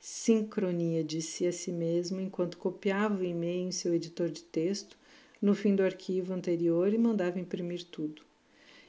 Sincronia, 0.00 1.04
disse 1.04 1.46
a 1.46 1.52
si 1.52 1.70
mesmo 1.70 2.20
enquanto 2.20 2.58
copiava 2.58 3.20
o 3.20 3.24
e-mail 3.24 3.68
em 3.68 3.72
seu 3.72 3.94
editor 3.94 4.28
de 4.28 4.42
texto 4.42 4.97
no 5.40 5.54
fim 5.54 5.74
do 5.74 5.82
arquivo 5.82 6.32
anterior 6.32 6.92
e 6.92 6.98
mandava 6.98 7.38
imprimir 7.38 7.84
tudo. 7.84 8.22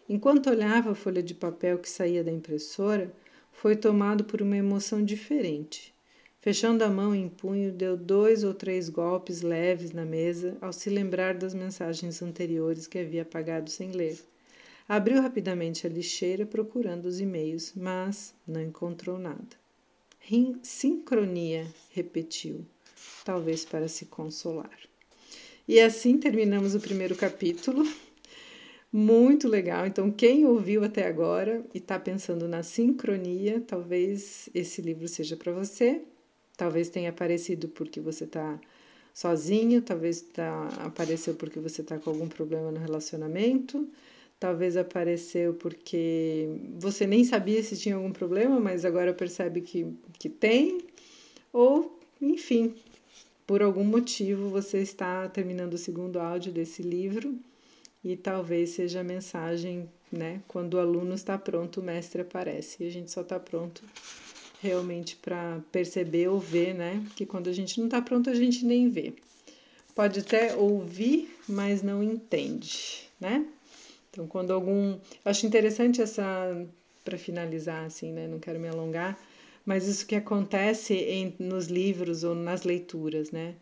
Enquanto 0.08 0.50
olhava 0.50 0.92
a 0.92 0.96
folha 0.96 1.22
de 1.22 1.34
papel 1.34 1.78
que 1.78 1.90
saía 1.90 2.24
da 2.24 2.32
impressora, 2.32 3.14
foi 3.52 3.76
tomado 3.76 4.24
por 4.24 4.42
uma 4.42 4.58
emoção 4.58 5.04
diferente. 5.04 5.94
Fechando 6.42 6.84
a 6.84 6.90
mão 6.90 7.14
em 7.14 7.28
punho, 7.28 7.72
deu 7.72 7.98
dois 7.98 8.44
ou 8.44 8.54
três 8.54 8.90
golpes 8.90 9.42
leves 9.42 9.92
na 9.92 10.06
mesa 10.06 10.58
ao 10.62 10.72
se 10.72 10.90
lembrar 10.90 11.36
das 11.36 11.54
mensagens 11.54 12.22
anteriores 12.22 12.88
que 12.88 12.98
havia 12.98 13.24
apagado 13.24 13.70
sem 13.70 13.92
ler. 13.92 14.18
Abriu 14.88 15.22
rapidamente 15.22 15.86
a 15.86 15.90
lixeira 15.90 16.46
procurando 16.46 17.06
os 17.06 17.20
e-mails, 17.20 17.74
mas 17.76 18.34
não 18.48 18.62
encontrou 18.62 19.20
nada. 19.20 19.60
Sincronia, 20.64 21.68
repetiu, 21.92 22.66
talvez 23.24 23.66
para 23.66 23.88
se 23.88 24.06
consolar. 24.06 24.89
E 25.70 25.80
assim 25.80 26.18
terminamos 26.18 26.74
o 26.74 26.80
primeiro 26.80 27.16
capítulo. 27.16 27.88
Muito 28.92 29.48
legal. 29.48 29.86
Então, 29.86 30.10
quem 30.10 30.44
ouviu 30.44 30.84
até 30.84 31.06
agora 31.06 31.64
e 31.72 31.78
está 31.78 32.00
pensando 32.00 32.48
na 32.48 32.64
sincronia, 32.64 33.62
talvez 33.68 34.50
esse 34.52 34.82
livro 34.82 35.08
seja 35.08 35.38
para 35.38 35.52
você. 35.52 36.02
Talvez 36.58 36.90
tenha 36.90 37.12
aparecido 37.12 37.68
porque 37.68 38.00
você 38.00 38.24
está 38.24 38.60
sozinho, 39.14 39.80
talvez 39.84 40.22
tá, 40.22 40.70
apareceu 40.80 41.36
porque 41.36 41.60
você 41.60 41.82
está 41.82 42.00
com 42.00 42.10
algum 42.10 42.28
problema 42.28 42.72
no 42.72 42.80
relacionamento, 42.80 43.88
talvez 44.40 44.76
apareceu 44.76 45.54
porque 45.54 46.50
você 46.80 47.06
nem 47.06 47.24
sabia 47.24 47.62
se 47.62 47.78
tinha 47.78 47.94
algum 47.94 48.12
problema, 48.12 48.60
mas 48.60 48.86
agora 48.86 49.14
percebe 49.14 49.62
que, 49.62 49.86
que 50.18 50.30
tem, 50.30 50.80
ou 51.54 52.00
enfim, 52.20 52.74
por 53.50 53.64
algum 53.64 53.84
motivo 53.84 54.48
você 54.48 54.78
está 54.78 55.28
terminando 55.28 55.74
o 55.74 55.78
segundo 55.80 56.20
áudio 56.20 56.52
desse 56.52 56.84
livro 56.84 57.36
e 58.04 58.16
talvez 58.16 58.70
seja 58.70 59.00
a 59.00 59.04
mensagem 59.04 59.90
né? 60.12 60.42
Quando 60.48 60.76
o 60.76 60.80
aluno 60.80 61.16
está 61.16 61.36
pronto, 61.36 61.80
o 61.80 61.84
mestre 61.84 62.22
aparece. 62.22 62.84
E 62.84 62.88
a 62.88 62.92
gente 62.92 63.10
só 63.10 63.22
está 63.22 63.40
pronto 63.40 63.84
realmente 64.62 65.16
para 65.16 65.62
perceber 65.72 66.28
ou 66.28 66.40
ver, 66.40 66.76
né? 66.76 67.04
Que 67.16 67.26
quando 67.26 67.50
a 67.50 67.52
gente 67.52 67.80
não 67.80 67.88
está 67.88 68.00
pronto, 68.02 68.30
a 68.30 68.36
gente 68.36 68.64
nem 68.64 68.88
vê. 68.88 69.14
Pode 69.96 70.20
até 70.20 70.56
ouvir, 70.56 71.36
mas 71.48 71.82
não 71.82 72.04
entende, 72.04 73.10
né? 73.20 73.46
Então, 74.12 74.28
quando 74.28 74.52
algum. 74.52 74.98
Acho 75.24 75.46
interessante 75.46 76.02
essa. 76.02 76.24
Para 77.04 77.18
finalizar, 77.18 77.86
assim, 77.86 78.12
né? 78.12 78.28
Não 78.28 78.40
quero 78.40 78.60
me 78.60 78.68
alongar, 78.68 79.20
mas 79.70 79.88
isso 79.88 80.08
que 80.08 80.16
acontece 80.16 80.96
em, 80.96 81.36
nos 81.38 81.68
livros 81.68 82.24
ou 82.24 82.34
nas 82.34 82.64
leituras, 82.64 83.30
né? 83.30 83.56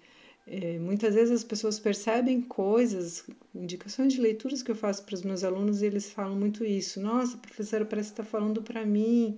É, 0.48 0.80
muitas 0.80 1.14
vezes 1.16 1.34
as 1.40 1.44
pessoas 1.44 1.78
percebem 1.80 2.40
coisas, 2.42 3.26
indicações 3.54 4.14
de 4.14 4.22
leituras 4.22 4.64
que 4.64 4.72
eu 4.72 4.76
faço 4.76 5.04
para 5.04 5.16
os 5.16 5.22
meus 5.22 5.44
alunos 5.44 5.82
e 5.82 5.86
eles 5.86 6.10
falam 6.10 6.38
muito 6.38 6.64
isso. 6.64 7.02
Nossa, 7.02 7.38
professora, 7.38 7.84
parece 7.84 8.14
que 8.14 8.22
está 8.22 8.24
falando 8.24 8.62
para 8.62 8.86
mim. 8.86 9.36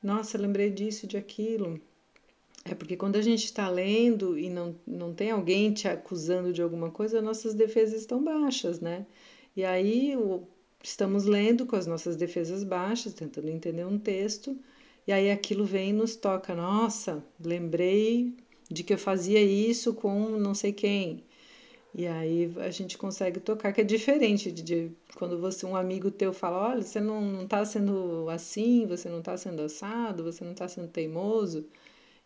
Nossa, 0.00 0.38
lembrei 0.38 0.70
disso, 0.70 1.08
de 1.08 1.16
aquilo. 1.16 1.80
É 2.64 2.72
porque 2.72 2.96
quando 2.96 3.16
a 3.16 3.22
gente 3.22 3.44
está 3.46 3.68
lendo 3.68 4.38
e 4.38 4.48
não, 4.48 4.76
não 4.86 5.12
tem 5.12 5.32
alguém 5.32 5.72
te 5.72 5.88
acusando 5.88 6.52
de 6.52 6.62
alguma 6.62 6.92
coisa, 6.92 7.20
nossas 7.20 7.52
defesas 7.52 8.00
estão 8.00 8.22
baixas, 8.22 8.78
né? 8.78 9.06
E 9.56 9.64
aí 9.64 10.16
o, 10.16 10.46
estamos 10.80 11.24
lendo 11.24 11.66
com 11.66 11.74
as 11.74 11.88
nossas 11.88 12.14
defesas 12.14 12.62
baixas, 12.62 13.12
tentando 13.12 13.48
entender 13.48 13.84
um 13.84 13.98
texto, 13.98 14.56
e 15.06 15.12
aí 15.12 15.30
aquilo 15.30 15.64
vem 15.64 15.90
e 15.90 15.92
nos 15.92 16.16
toca. 16.16 16.54
Nossa, 16.54 17.24
lembrei 17.44 18.34
de 18.70 18.82
que 18.82 18.94
eu 18.94 18.98
fazia 18.98 19.40
isso 19.42 19.94
com 19.94 20.30
não 20.38 20.54
sei 20.54 20.72
quem. 20.72 21.24
E 21.94 22.06
aí 22.06 22.52
a 22.56 22.70
gente 22.70 22.96
consegue 22.96 23.38
tocar, 23.38 23.72
que 23.72 23.80
é 23.80 23.84
diferente 23.84 24.50
de, 24.50 24.62
de 24.62 24.90
quando 25.14 25.38
você 25.38 25.66
um 25.66 25.76
amigo 25.76 26.10
teu 26.10 26.32
fala, 26.32 26.70
olha, 26.70 26.82
você 26.82 27.00
não, 27.00 27.20
não 27.20 27.46
tá 27.46 27.64
sendo 27.64 28.28
assim, 28.30 28.86
você 28.86 29.08
não 29.10 29.20
tá 29.20 29.36
sendo 29.36 29.62
assado, 29.62 30.24
você 30.24 30.42
não 30.44 30.54
tá 30.54 30.66
sendo 30.68 30.88
teimoso. 30.88 31.66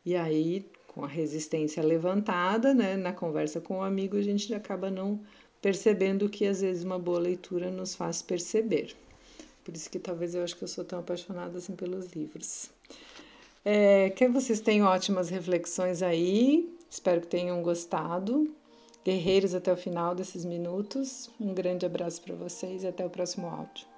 E 0.04 0.14
aí, 0.14 0.64
com 0.86 1.04
a 1.04 1.08
resistência 1.08 1.82
levantada, 1.82 2.72
né, 2.74 2.96
na 2.96 3.12
conversa 3.12 3.60
com 3.60 3.78
o 3.78 3.82
amigo, 3.82 4.16
a 4.16 4.22
gente 4.22 4.54
acaba 4.54 4.90
não 4.90 5.20
percebendo 5.60 6.28
que 6.28 6.46
às 6.46 6.60
vezes 6.60 6.84
uma 6.84 6.98
boa 6.98 7.18
leitura 7.18 7.70
nos 7.70 7.94
faz 7.94 8.22
perceber. 8.22 8.94
Por 9.66 9.74
isso 9.74 9.90
que 9.90 9.98
talvez 9.98 10.32
eu 10.32 10.44
acho 10.44 10.56
que 10.56 10.62
eu 10.62 10.68
sou 10.68 10.84
tão 10.84 11.00
apaixonada 11.00 11.58
assim 11.58 11.74
pelos 11.74 12.12
livros. 12.12 12.70
É, 13.64 14.10
que 14.10 14.28
vocês 14.28 14.60
tenham 14.60 14.86
ótimas 14.86 15.28
reflexões 15.28 16.02
aí. 16.02 16.72
Espero 16.88 17.20
que 17.20 17.26
tenham 17.26 17.60
gostado. 17.62 18.48
Guerreiros 19.04 19.56
até 19.56 19.72
o 19.72 19.76
final 19.76 20.14
desses 20.14 20.44
minutos. 20.44 21.28
Um 21.40 21.52
grande 21.52 21.84
abraço 21.84 22.22
para 22.22 22.36
vocês 22.36 22.84
e 22.84 22.86
até 22.86 23.04
o 23.04 23.10
próximo 23.10 23.48
áudio. 23.48 23.95